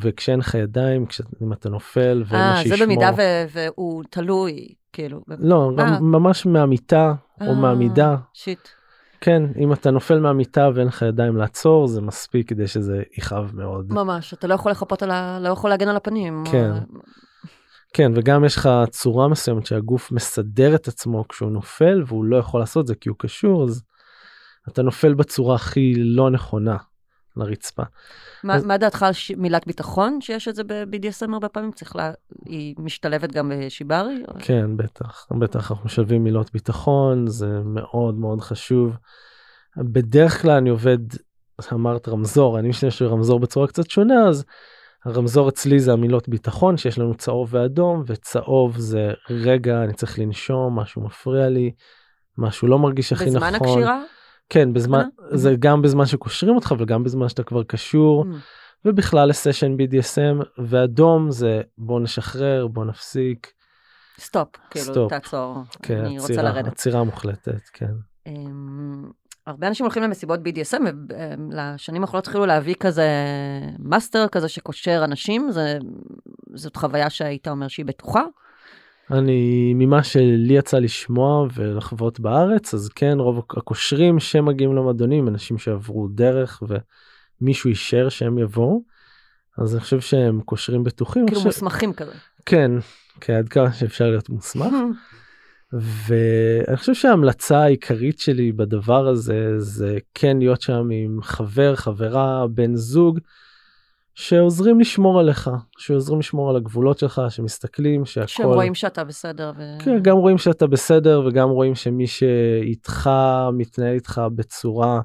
וכשאין 0.00 0.38
לך 0.38 0.54
ידיים 0.54 1.06
כשאם 1.06 1.52
אתה 1.52 1.68
נופל 1.68 2.22
ואין 2.26 2.42
מה 2.42 2.50
אה, 2.56 2.62
שישמור. 2.62 2.78
זה 2.78 2.84
במידה 2.84 3.10
ו- 3.16 3.44
והוא 3.52 4.02
תלוי, 4.10 4.68
כאילו. 4.92 5.20
לא, 5.38 5.70
אה. 5.78 5.84
גם 5.84 6.10
ממש 6.12 6.46
מהמיטה 6.46 7.14
או 7.40 7.46
אה, 7.46 7.54
מהמידה. 7.54 8.16
שיט. 8.34 8.68
כן, 9.20 9.42
אם 9.58 9.72
אתה 9.72 9.90
נופל 9.90 10.20
מהמיטה 10.20 10.68
ואין 10.74 10.86
לך 10.86 11.02
ידיים 11.02 11.36
לעצור 11.36 11.86
זה 11.86 12.00
מספיק 12.00 12.48
כדי 12.48 12.66
שזה 12.66 13.02
יכאב 13.18 13.50
מאוד. 13.54 13.92
ממש, 13.92 14.34
אתה 14.34 14.46
לא 14.46 14.54
יכול 14.54 14.72
לחפות 14.72 15.02
על 15.02 15.10
ה... 15.10 15.38
לא 15.40 15.48
יכול 15.48 15.70
להגן 15.70 15.88
על 15.88 15.96
הפנים. 15.96 16.44
כן. 16.50 16.70
או- 16.72 17.00
כן, 17.94 18.12
וגם 18.14 18.44
יש 18.44 18.56
לך 18.56 18.68
צורה 18.90 19.28
מסוימת 19.28 19.66
שהגוף 19.66 20.12
מסדר 20.12 20.74
את 20.74 20.88
עצמו 20.88 21.28
כשהוא 21.28 21.50
נופל 21.50 22.02
והוא 22.06 22.24
לא 22.24 22.36
יכול 22.36 22.60
לעשות 22.60 22.86
זה 22.86 22.94
כי 22.94 23.08
הוא 23.08 23.16
קשור 23.18 23.64
אז 23.64 23.82
אתה 24.68 24.82
נופל 24.82 25.14
בצורה 25.14 25.54
הכי 25.54 25.94
לא 25.96 26.30
נכונה. 26.30 26.76
לרצפה. 27.36 27.82
מה, 28.44 28.54
אז- 28.54 28.64
מה 28.64 28.78
דעתך 28.78 29.02
על 29.02 29.12
ש... 29.12 29.30
מילת 29.30 29.66
ביטחון, 29.66 30.20
שיש 30.20 30.48
את 30.48 30.54
זה 30.54 30.64
ב-BDSM 30.64 31.32
הרבה 31.32 31.48
פעמים? 31.48 31.72
צריך 31.72 31.96
לה... 31.96 32.12
היא 32.46 32.74
משתלבת 32.78 33.32
גם 33.32 33.52
בשיברי? 33.54 34.22
או- 34.28 34.34
כן, 34.38 34.76
בטח, 34.76 35.26
בטח 35.38 35.70
אנחנו 35.70 35.84
משלבים 35.84 36.24
מילות 36.24 36.52
ביטחון, 36.52 37.26
זה 37.26 37.60
מאוד 37.64 38.14
מאוד 38.14 38.40
חשוב. 38.40 38.92
בדרך 39.76 40.42
כלל 40.42 40.56
אני 40.56 40.70
עובד, 40.70 40.98
אמרת 41.72 42.08
רמזור, 42.08 42.58
אני 42.58 42.68
משתמש 42.68 43.02
ברמזור 43.02 43.40
בצורה 43.40 43.66
קצת 43.66 43.90
שונה, 43.90 44.28
אז 44.28 44.44
הרמזור 45.04 45.48
אצלי 45.48 45.80
זה 45.80 45.92
המילות 45.92 46.28
ביטחון, 46.28 46.76
שיש 46.76 46.98
לנו 46.98 47.14
צהוב 47.14 47.48
ואדום, 47.54 48.02
וצהוב 48.06 48.78
זה 48.78 49.12
רגע, 49.30 49.84
אני 49.84 49.92
צריך 49.92 50.18
לנשום, 50.18 50.78
משהו 50.78 51.02
מפריע 51.02 51.48
לי, 51.48 51.72
משהו 52.38 52.68
לא 52.68 52.78
מרגיש 52.78 53.12
הכי 53.12 53.24
נכון. 53.24 53.36
בזמן 53.36 53.54
הקשירה? 53.54 54.02
כן, 54.50 54.72
בזמן, 54.72 54.98
אה? 54.98 55.36
זה 55.36 55.54
גם 55.58 55.82
בזמן 55.82 56.06
שקושרים 56.06 56.54
אותך 56.54 56.74
וגם 56.78 57.04
בזמן 57.04 57.28
שאתה 57.28 57.42
כבר 57.42 57.62
קשור, 57.62 58.24
Mm. 58.24 58.34
ובכלל 58.84 59.28
לסשן 59.28 59.76
BDSM, 59.76 60.44
ואדום 60.58 61.30
זה 61.30 61.60
בוא 61.78 62.00
נשחרר, 62.00 62.66
בוא 62.66 62.84
נפסיק. 62.84 63.52
סטופ, 64.18 64.48
כאילו. 64.70 65.08
תעצור, 65.08 65.56
כן, 65.82 66.04
אני 66.04 66.18
רוצה 66.18 66.42
לרדת. 66.42 66.66
עצירה 66.72 67.04
מוחלטת, 67.04 67.60
כן. 67.72 67.92
אמ, 68.26 69.10
הרבה 69.46 69.68
אנשים 69.68 69.84
הולכים 69.86 70.02
למסיבות 70.02 70.40
BDSM, 70.40 70.82
ובשנים 71.50 72.02
האחרונות 72.02 72.26
התחילו 72.26 72.46
להביא 72.46 72.74
כזה 72.80 73.08
מאסטר 73.78 74.28
כזה 74.28 74.48
שקושר 74.48 75.00
אנשים, 75.04 75.50
זה, 75.50 75.78
זאת 76.54 76.76
חוויה 76.76 77.10
שהיית 77.10 77.48
אומר 77.48 77.68
שהיא 77.68 77.86
בטוחה. 77.86 78.22
אני 79.10 79.72
ממה 79.74 80.02
שלי 80.02 80.54
יצא 80.54 80.78
לשמוע 80.78 81.46
ולחוות 81.54 82.20
בארץ 82.20 82.74
אז 82.74 82.88
כן 82.88 83.16
רוב 83.18 83.38
הקושרים 83.38 84.20
שמגיעים 84.20 84.76
למועדונים 84.76 85.28
אנשים 85.28 85.58
שעברו 85.58 86.08
דרך 86.08 86.62
ומישהו 87.40 87.70
אישר 87.70 88.08
שהם 88.08 88.38
יבואו. 88.38 88.82
אז 89.58 89.74
אני 89.74 89.80
חושב 89.80 90.00
שהם 90.00 90.40
קושרים 90.40 90.84
בטוחים. 90.84 91.26
כאילו 91.26 91.36
חושב- 91.40 91.48
מוסמכים 91.48 91.92
כזה. 91.92 92.12
כן, 92.46 92.70
כן, 93.20 93.32
עד 93.32 93.48
כמה 93.48 93.72
שאפשר 93.72 94.10
להיות 94.10 94.28
מוסמך. 94.28 94.72
ואני 96.06 96.76
חושב 96.76 96.94
שההמלצה 96.94 97.58
העיקרית 97.58 98.18
שלי 98.18 98.52
בדבר 98.52 99.08
הזה 99.08 99.60
זה 99.60 99.98
כן 100.14 100.38
להיות 100.38 100.60
שם 100.60 100.88
עם 100.92 101.22
חבר, 101.22 101.76
חברה, 101.76 102.46
בן 102.46 102.74
זוג, 102.74 103.18
שעוזרים 104.20 104.80
לשמור 104.80 105.20
עליך, 105.20 105.50
שעוזרים 105.78 106.18
לשמור 106.18 106.50
על 106.50 106.56
הגבולות 106.56 106.98
שלך, 106.98 107.22
שמסתכלים 107.28 108.04
שהכל... 108.04 108.26
שהם 108.26 108.46
רואים 108.46 108.74
שאתה 108.74 109.04
בסדר. 109.04 109.52
ו... 109.56 109.62
כן, 109.84 110.02
גם 110.02 110.16
רואים 110.16 110.38
שאתה 110.38 110.66
בסדר 110.66 111.22
וגם 111.26 111.48
רואים 111.48 111.74
שמי 111.74 112.06
שאיתך 112.06 113.10
מתנהל 113.52 113.94
איתך 113.94 114.22
בצורה 114.34 115.00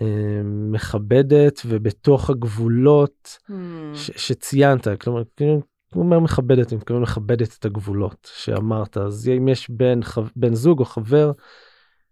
אה, 0.00 0.40
מכבדת 0.44 1.60
ובתוך 1.66 2.30
הגבולות 2.30 3.38
Hmm. 3.50 3.52
ש- 3.94 4.10
שציינת, 4.28 4.88
כלומר, 5.00 5.22
כאילו, 5.36 5.60
הוא 5.94 6.04
אומר 6.04 6.20
מכבדת, 6.20 6.72
אני 6.72 6.76
מתכוון 6.76 7.02
מכבדת 7.02 7.56
את 7.58 7.64
הגבולות 7.64 8.30
שאמרת, 8.36 8.96
אז 8.96 9.28
אם 9.38 9.48
יש 9.48 9.70
בן, 9.70 10.00
בן 10.36 10.54
זוג 10.54 10.80
או 10.80 10.84
חבר 10.84 11.32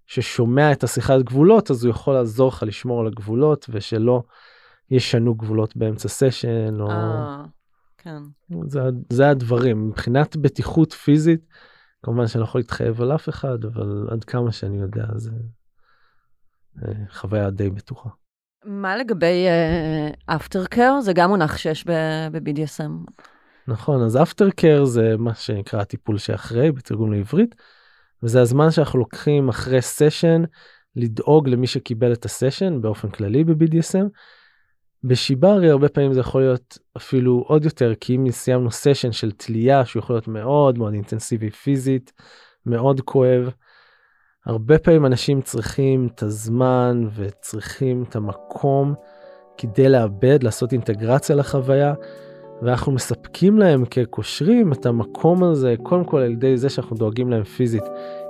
ששומע 0.06 0.72
את 0.72 0.84
השיחת 0.84 1.20
גבולות, 1.22 1.70
אז 1.70 1.84
הוא 1.84 1.90
יכול 1.90 2.14
לעזור 2.14 2.48
לך 2.48 2.64
לשמור 2.66 3.00
על 3.00 3.06
הגבולות 3.06 3.66
ושלא 3.68 4.22
ישנו 4.90 5.34
גבולות 5.34 5.76
באמצע 5.76 6.08
סשן, 6.08 6.80
או... 6.80 6.90
אה, 6.90 7.44
כן. 7.98 8.22
זה, 8.66 8.80
זה 9.10 9.28
הדברים. 9.28 9.88
מבחינת 9.88 10.36
בטיחות 10.36 10.92
פיזית, 10.92 11.40
כמובן 12.02 12.26
שאני 12.26 12.40
לא 12.40 12.44
יכול 12.44 12.58
להתחייב 12.58 13.02
על 13.02 13.14
אף 13.14 13.28
אחד, 13.28 13.64
אבל 13.64 14.08
עד 14.10 14.24
כמה 14.24 14.52
שאני 14.52 14.80
יודע, 14.80 15.06
זה 15.16 15.30
אה, 16.82 16.92
חוויה 17.10 17.50
די 17.50 17.70
בטוחה. 17.70 18.08
מה 18.64 18.96
לגבי 18.96 19.46
אפטר 20.26 20.66
קר? 20.66 21.00
זה 21.00 21.12
גם 21.12 21.30
מונח 21.30 21.56
שיש 21.56 21.86
ב-BDSM. 21.86 23.22
נכון, 23.68 24.02
אז 24.02 24.16
אפטר 24.22 24.50
קר 24.50 24.84
זה 24.84 25.14
מה 25.18 25.34
שנקרא 25.34 25.80
הטיפול 25.80 26.18
שאחרי 26.18 26.72
בתרגום 26.72 27.12
לעברית, 27.12 27.54
וזה 28.22 28.40
הזמן 28.40 28.70
שאנחנו 28.70 28.98
לוקחים 28.98 29.48
אחרי 29.48 29.82
סשן 29.82 30.42
לדאוג 30.96 31.48
למי 31.48 31.66
שקיבל 31.66 32.12
את 32.12 32.24
הסשן 32.24 32.80
באופן 32.80 33.10
כללי 33.10 33.44
ב-BDSM. 33.44 34.06
בשיברי 35.04 35.70
הרבה 35.70 35.88
פעמים 35.88 36.12
זה 36.12 36.20
יכול 36.20 36.40
להיות 36.40 36.78
אפילו 36.96 37.44
עוד 37.48 37.64
יותר 37.64 37.92
כי 38.00 38.16
אם 38.16 38.30
סיימנו 38.30 38.70
סשן 38.70 39.12
של 39.12 39.32
תלייה 39.32 39.84
שהוא 39.84 40.00
יכול 40.00 40.16
להיות 40.16 40.28
מאוד 40.28 40.78
מאוד 40.78 40.92
אינטנסיבי 40.92 41.50
פיזית 41.50 42.12
מאוד 42.66 43.00
כואב. 43.00 43.50
הרבה 44.46 44.78
פעמים 44.78 45.06
אנשים 45.06 45.42
צריכים 45.42 46.08
את 46.14 46.22
הזמן 46.22 47.08
וצריכים 47.14 48.04
את 48.08 48.16
המקום 48.16 48.94
כדי 49.58 49.88
לאבד 49.88 50.42
לעשות 50.42 50.72
אינטגרציה 50.72 51.36
לחוויה 51.36 51.94
ואנחנו 52.62 52.92
מספקים 52.92 53.58
להם 53.58 53.84
כקושרים 53.84 54.72
את 54.72 54.86
המקום 54.86 55.44
הזה 55.44 55.74
קודם 55.82 56.04
כל 56.04 56.20
על 56.20 56.32
ידי 56.32 56.56
זה 56.56 56.68
שאנחנו 56.68 56.96
דואגים 56.96 57.30
להם 57.30 57.44
פיזית 57.44 57.84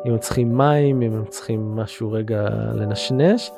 אם 0.07 0.13
הם 0.13 0.19
צריכים 0.19 0.59
מים 0.59 1.03
אם 1.03 1.13
הם 1.13 1.25
צריכים 1.25 1.77
משהו 1.77 2.13
רגע 2.13 2.49
לנשנש. 2.75 3.51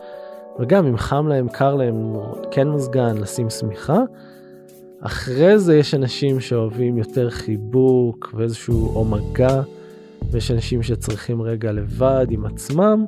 וגם 0.59 0.87
אם 0.87 0.97
חם 0.97 1.27
להם 1.29 1.49
קר 1.49 1.75
להם 1.75 2.17
כן 2.51 2.69
מזגן 2.69 3.17
לשים 3.17 3.51
שמיכה. 3.51 4.01
אחרי 5.01 5.59
זה 5.59 5.77
יש 5.77 5.95
אנשים 5.95 6.41
שאוהבים 6.41 6.99
יותר 6.99 7.31
חיבוק 7.31 8.35
ואיזשהו 8.35 8.97
או 8.97 9.05
מגע 9.05 9.63
ויש 10.31 10.51
אנשים 10.51 10.83
שצריכים 10.83 11.43
רגע 11.43 11.73
לבד 11.73 12.27
עם 12.31 12.47
עצמם 12.47 13.05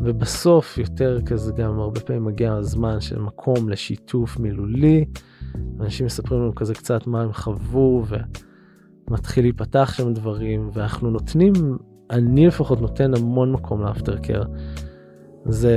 ובסוף 0.00 0.78
יותר 0.78 1.20
כזה 1.26 1.52
גם 1.52 1.78
הרבה 1.78 2.00
פעמים 2.00 2.24
מגיע 2.24 2.52
הזמן 2.52 3.00
של 3.00 3.18
מקום 3.18 3.68
לשיתוף 3.68 4.38
מילולי. 4.38 5.04
אנשים 5.80 6.06
מספרים 6.06 6.40
לנו 6.40 6.54
כזה 6.54 6.74
קצת 6.74 7.06
מה 7.06 7.22
הם 7.22 7.32
חוו 7.32 8.04
ומתחיל 9.08 9.44
להיפתח 9.44 9.94
שם 9.96 10.12
דברים 10.12 10.70
ואנחנו 10.72 11.10
נותנים 11.10 11.52
אני 12.10 12.46
לפחות 12.46 12.80
נותן 12.80 13.14
המון 13.14 13.52
מקום 13.52 13.82
לאפטר 13.82 14.18
קר. 14.18 14.42
זה 15.44 15.72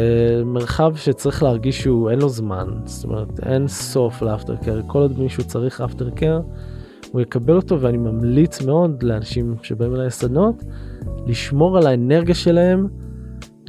מרחב 0.45 0.95
שצריך 0.95 1.43
להרגיש 1.43 1.81
שהוא 1.81 2.09
אין 2.09 2.19
לו 2.19 2.29
זמן. 2.29 2.67
זאת 2.85 3.03
אומרת 3.03 3.39
אין 3.39 3.67
סוף 3.67 4.21
לאפטר 4.21 4.55
קר. 4.55 4.81
כל 4.87 4.99
עוד 4.99 5.19
מישהו 5.19 5.43
צריך 5.43 5.81
אפטר 5.81 6.09
קר 6.09 6.41
הוא 7.11 7.21
יקבל 7.21 7.55
אותו 7.55 7.81
ואני 7.81 7.97
ממליץ 7.97 8.61
מאוד 8.61 9.03
לאנשים 9.03 9.55
שבאים 9.63 9.95
אליי 9.95 10.07
לסדנות 10.07 10.63
לשמור 11.27 11.77
על 11.77 11.87
האנרגיה 11.87 12.35
שלהם 12.35 12.87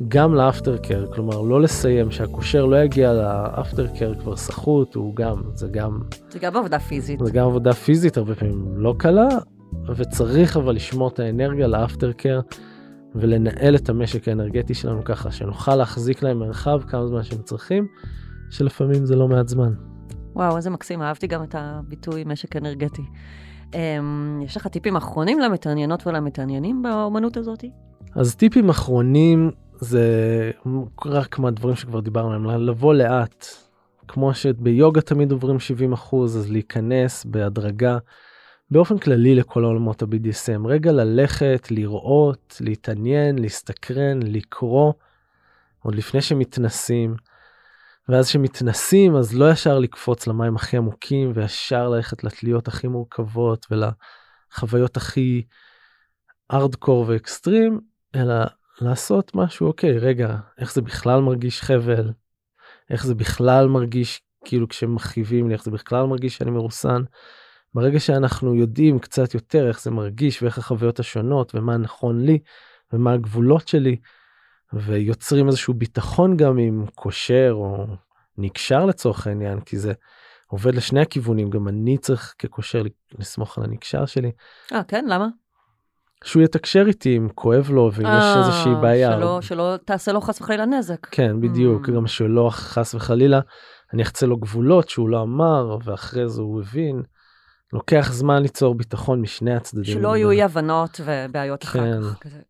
גם 0.09 0.35
לאפטר 0.35 0.77
קר. 0.77 1.07
כלומר 1.13 1.41
לא 1.41 1.61
לסיים 1.61 2.11
שהקושר 2.11 2.65
לא 2.65 2.83
יגיע 2.83 3.13
לאפטר 3.13 3.87
קר 3.99 4.15
כבר 4.15 4.37
סחוט 4.37 4.95
הוא 4.95 5.17
גם 5.17 5.43
זה 5.55 5.69
גם 5.69 6.01
זה 6.31 6.39
גם 6.39 6.57
עבודה 6.57 6.79
פיזית. 6.79 7.21
זה 7.25 7.33
גם 7.33 7.47
עבודה 7.47 7.73
פיזית 7.73 8.17
הרבה 8.17 8.35
פעמים 8.35 8.65
לא 8.77 8.95
קלה 8.99 9.29
וצריך 9.97 10.57
אבל 10.57 10.75
לשמור 10.75 11.09
את 11.09 11.19
האנרגיה 11.19 11.67
לאפטר 11.67 12.13
קר 12.13 12.41
ולנהל 13.15 13.77
את 13.77 13.89
המשק 13.89 14.29
האנרגטי 14.29 14.75
שלנו 14.75 15.05
ככה 15.05 15.31
שנוכל 15.31 15.77
להחזיק 15.77 16.23
להם 16.23 16.39
מרחב 16.39 16.81
כמה 16.89 17.07
זמן 17.07 17.23
שהם 17.23 17.43
צריכים 17.43 17.87
שלפעמים 18.51 19.07
זה 19.07 19.17
לא 19.17 19.29
מעט 19.29 19.49
זמן. 19.49 19.73
וואו, 20.35 20.57
איזה 20.57 20.71
מקסים, 20.71 21.03
אהבתי 21.03 21.27
גם 21.27 21.43
את 21.43 21.55
הביטוי 21.59 22.25
משק 22.27 22.57
אנרגטי. 22.57 23.03
Um, 23.71 23.75
יש 24.45 24.57
לך 24.57 24.67
טיפים 24.67 24.97
אחרונים 24.97 25.39
למתעניינות 25.39 26.07
ולמתעניינים 26.07 26.83
באומנות 26.83 27.37
הזאת? 27.37 27.65
אז 28.15 28.35
טיפים 28.35 28.69
אחרונים 28.69 29.51
זה 29.81 30.51
רק 31.05 31.39
מהדברים 31.39 31.77
שכבר 31.77 32.01
דיברנו 32.01 32.29
עליהם 32.29 32.61
לבוא 32.61 32.95
לאט 32.95 33.47
כמו 34.09 34.35
שביוגה 34.35 35.01
תמיד 35.01 35.33
עוברים 35.33 35.61
70 35.61 35.93
אחוז 35.93 36.37
אז 36.37 36.51
להיכנס 36.51 37.25
בהדרגה 37.25 37.99
באופן 38.73 38.99
כללי 38.99 39.35
לכל 39.35 39.65
העולמות 39.65 40.03
ה-BDSM 40.03 40.67
רגע 40.67 40.93
ללכת 40.93 41.67
לראות 41.71 42.57
להתעניין 42.61 43.39
להסתקרן 43.39 44.23
לקרוא 44.23 44.93
עוד 45.79 45.95
לפני 45.95 46.23
שמתנסים. 46.23 47.17
ואז 48.09 48.29
שמתנסים 48.29 49.17
אז 49.17 49.35
לא 49.35 49.51
ישר 49.51 49.79
לקפוץ 49.79 50.27
למים 50.27 50.57
הכי 50.57 50.77
עמוקים 50.77 51.33
וישר 51.35 51.89
ללכת 51.89 52.25
לתליות 52.25 52.69
הכי 52.69 52.89
מורכבות 52.89 53.67
ולחוויות 53.71 54.97
הכי 54.97 55.43
ארדקור 56.53 57.05
ואקסטרים 57.09 57.81
אלא 58.15 58.35
לעשות 58.81 59.35
משהו 59.35 59.67
אוקיי 59.67 59.99
רגע 59.99 60.37
איך 60.59 60.75
זה 60.75 60.83
בכלל 60.83 61.21
מרגיש 61.21 61.63
חבל 61.63 62.13
איך 62.91 63.07
זה 63.07 63.15
בכלל 63.15 63.69
מרגיש 63.69 64.21
כאילו 64.45 64.69
כשמכאיבים 64.69 65.49
לי 65.49 65.55
איך 65.55 65.65
זה 65.65 65.71
בכלל 65.71 66.07
מרגיש 66.07 66.37
שאני 66.37 66.51
מרוסן. 66.51 67.03
ברגע 67.75 68.01
שאנחנו 68.01 68.55
יודעים 68.55 68.99
קצת 68.99 69.35
יותר 69.35 69.69
איך 69.69 69.83
זה 69.83 69.91
מרגיש 69.91 70.43
ואיך 70.43 70.59
החוויות 70.59 71.01
השונות 71.01 71.55
ומה 71.55 71.77
נכון 71.77 72.25
לי 72.25 72.39
ומה 72.93 73.13
הגבולות 73.13 73.69
שלי 73.69 73.97
ויוצרים 74.73 75.47
איזשהו 75.47 75.75
ביטחון 75.75 76.37
גם 76.37 76.59
עם 76.59 76.87
קושר 76.95 77.51
או 77.53 77.87
נקשר 78.39 78.87
לצורך 78.87 79.27
העניין 79.27 79.61
כי 79.61 79.79
זה 79.79 79.93
עובד 80.47 80.75
לשני 80.75 81.01
הכיוונים 81.01 81.51
גם 81.51 81.69
אני 81.69 81.99
צריך 81.99 82.35
כקושר 82.39 82.83
לסמוך 83.19 83.59
על 83.59 83.65
הנקשר 83.65 84.07
שלי. 84.07 84.33
אה, 84.73 84.83
כן? 84.85 85.05
למה? 85.09 85.29
שהוא 86.25 86.43
יתקשר 86.43 86.85
איתי 86.87 87.17
אם 87.17 87.29
כואב 87.35 87.71
לו 87.71 87.91
ואם 87.95 88.07
יש 88.07 88.13
אה, 88.13 88.39
איזושהי 88.39 88.73
בעיה. 88.81 89.13
שלא, 89.13 89.41
שלא 89.41 89.77
תעשה 89.85 90.13
לו 90.13 90.21
חס 90.21 90.41
וחלילה 90.41 90.67
נזק. 90.67 91.07
כן, 91.07 91.41
בדיוק, 91.41 91.89
Mm. 91.89 91.93
גם 91.93 92.07
שלא 92.07 92.51
חס 92.53 92.95
וחלילה 92.95 93.41
אני 93.93 94.03
אחצה 94.03 94.27
לו 94.27 94.37
גבולות 94.37 94.89
שהוא 94.89 95.09
לא 95.09 95.23
אמר 95.23 95.79
ואחרי 95.85 96.29
זה 96.29 96.43
הוא 96.43 96.61
הבין. 96.61 97.03
לוקח 97.73 98.13
זמן 98.13 98.43
ליצור 98.43 98.75
ביטחון 98.75 99.21
משני 99.21 99.55
הצדדים. 99.55 99.95
שלא 99.95 100.17
יהיו 100.17 100.31
אי 100.31 100.43
הבנות 100.43 101.01
ובעיות 101.05 101.65
אחר 101.65 101.79
כן. 101.81 102.01
כך. 102.03 102.19
כזה. 102.21 102.41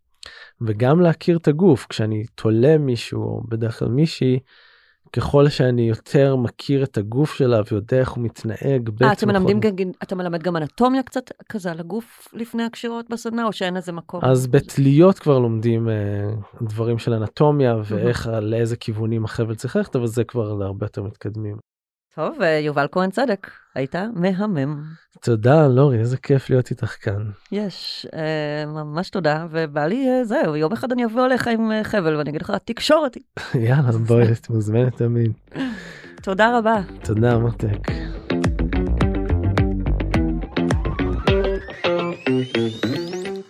וגם 0.61 1.01
להכיר 1.01 1.37
את 1.37 1.49
הגוף 1.49 1.87
כשאני 1.89 2.25
תולה 2.35 2.79
מישהו 2.79 3.23
או 3.23 3.43
בדרך 3.49 3.79
כלל 3.79 3.89
מישהי 3.89 4.39
ככל 5.17 5.49
שאני 5.49 5.89
יותר 5.89 6.37
מכיר 6.37 6.85
את 6.85 6.99
הגוף 6.99 7.35
שלה 7.35 7.61
ויודע 7.71 7.97
איך 7.99 8.11
הוא 8.11 8.25
מתנהג. 8.25 8.61
אה, 8.67 8.79
בטח- 8.79 9.25
גם- 9.61 9.91
אתה 10.03 10.17
מלמד 10.17 10.43
גם 10.43 10.57
אנטומיה 10.57 11.03
קצת 11.03 11.31
כזה 11.49 11.71
על 11.71 11.81
הגוף 11.81 12.29
לפני 12.33 12.63
הקשירות 12.63 13.11
בסדנה, 13.11 13.45
או 13.47 13.53
שאין 13.53 13.75
לזה 13.75 13.93
מקום? 13.93 14.21
אז 14.25 14.47
בתליות 14.47 15.19
כבר 15.19 15.39
לומדים 15.39 15.89
אה, 15.89 15.95
דברים 16.63 16.99
של 16.99 17.13
אנטומיה 17.13 17.77
ואיך 17.85 18.27
לאיזה 18.43 18.77
כיוונים 18.77 19.25
החבל 19.25 19.55
צריך 19.55 19.77
ללכת 19.77 19.97
אבל 19.97 20.07
זה 20.07 20.25
כבר 20.25 20.55
להרבה 20.55 20.85
יותר 20.87 21.03
מתקדמים. 21.03 21.57
טוב, 22.17 22.43
אה, 22.43 22.59
יובל 22.59 22.87
כהן 22.93 23.11
צדק, 23.11 23.51
היית 23.75 23.95
מהמם. 24.15 24.83
תודה 25.21 25.67
לורי 25.67 25.99
איזה 25.99 26.17
כיף 26.17 26.51
להיות 26.51 26.71
איתך 26.71 26.97
כאן. 27.01 27.31
יש, 27.53 28.07
אה, 28.15 28.67
ממש 28.67 29.11
תודה, 29.11 29.47
ובא 29.51 29.87
לי, 29.87 30.09
אה, 30.09 30.25
זהו, 30.25 30.57
יום 30.57 30.73
אחד 30.73 30.93
אני 30.93 31.05
אבוא 31.05 31.27
אליך 31.27 31.49
עם 31.49 31.71
חבל 31.83 32.17
ואני 32.17 32.31
אגיד 32.31 32.43
לך, 32.43 32.53
תקשור 32.65 33.05
אותי. 33.05 33.21
יאללה 33.69 33.93
בואי 33.93 34.33
את 34.33 34.51
מוזמנת 34.51 34.97
תמיד. 34.97 35.33
תודה 36.23 36.59
רבה. 36.59 36.81
תודה 37.05 37.39
מותק. 37.39 37.89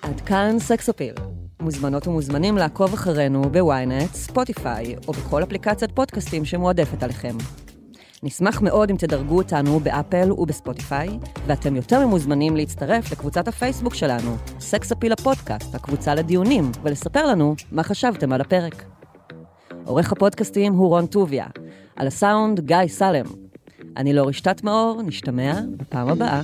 עד 0.02 0.20
כאן 0.26 0.58
סקס 0.58 0.88
אפיל. 0.88 1.14
מוזמנות 1.60 2.06
ומוזמנים 2.06 2.56
לעקוב 2.56 2.92
אחרינו 2.92 3.42
בוויינט, 3.42 4.14
ספוטיפיי, 4.14 4.96
או 5.08 5.12
בכל 5.12 5.42
אפליקציית 5.42 5.92
פודקאסטים 5.92 6.44
שמועדפת 6.44 7.02
עליכם. 7.02 7.36
נשמח 8.24 8.60
מאוד 8.60 8.90
אם 8.90 8.96
תדרגו 8.96 9.38
אותנו 9.38 9.80
באפל 9.80 10.32
ובספוטיפיי, 10.32 11.08
ואתם 11.46 11.76
יותר 11.76 12.06
ממוזמנים 12.06 12.56
להצטרף 12.56 13.12
לקבוצת 13.12 13.48
הפייסבוק 13.48 13.94
שלנו, 13.94 14.36
סקס 14.60 14.92
אפיל 14.92 15.12
הפודקאסט, 15.12 15.74
הקבוצה 15.74 16.14
לדיונים, 16.14 16.70
ולספר 16.82 17.26
לנו 17.26 17.54
מה 17.72 17.82
חשבתם 17.82 18.32
על 18.32 18.40
הפרק. 18.40 18.84
עורך 19.84 20.12
הפודקאסטים 20.12 20.72
הוא 20.72 20.88
רון 20.88 21.06
טוביה, 21.06 21.46
על 21.96 22.06
הסאונד 22.06 22.60
גיא 22.60 22.86
סלם. 22.86 23.26
אני 23.96 24.12
לאור 24.12 24.28
רשתת 24.28 24.64
מאור, 24.64 25.02
נשתמע 25.02 25.60
בפעם 25.76 26.08
הבאה. 26.08 26.42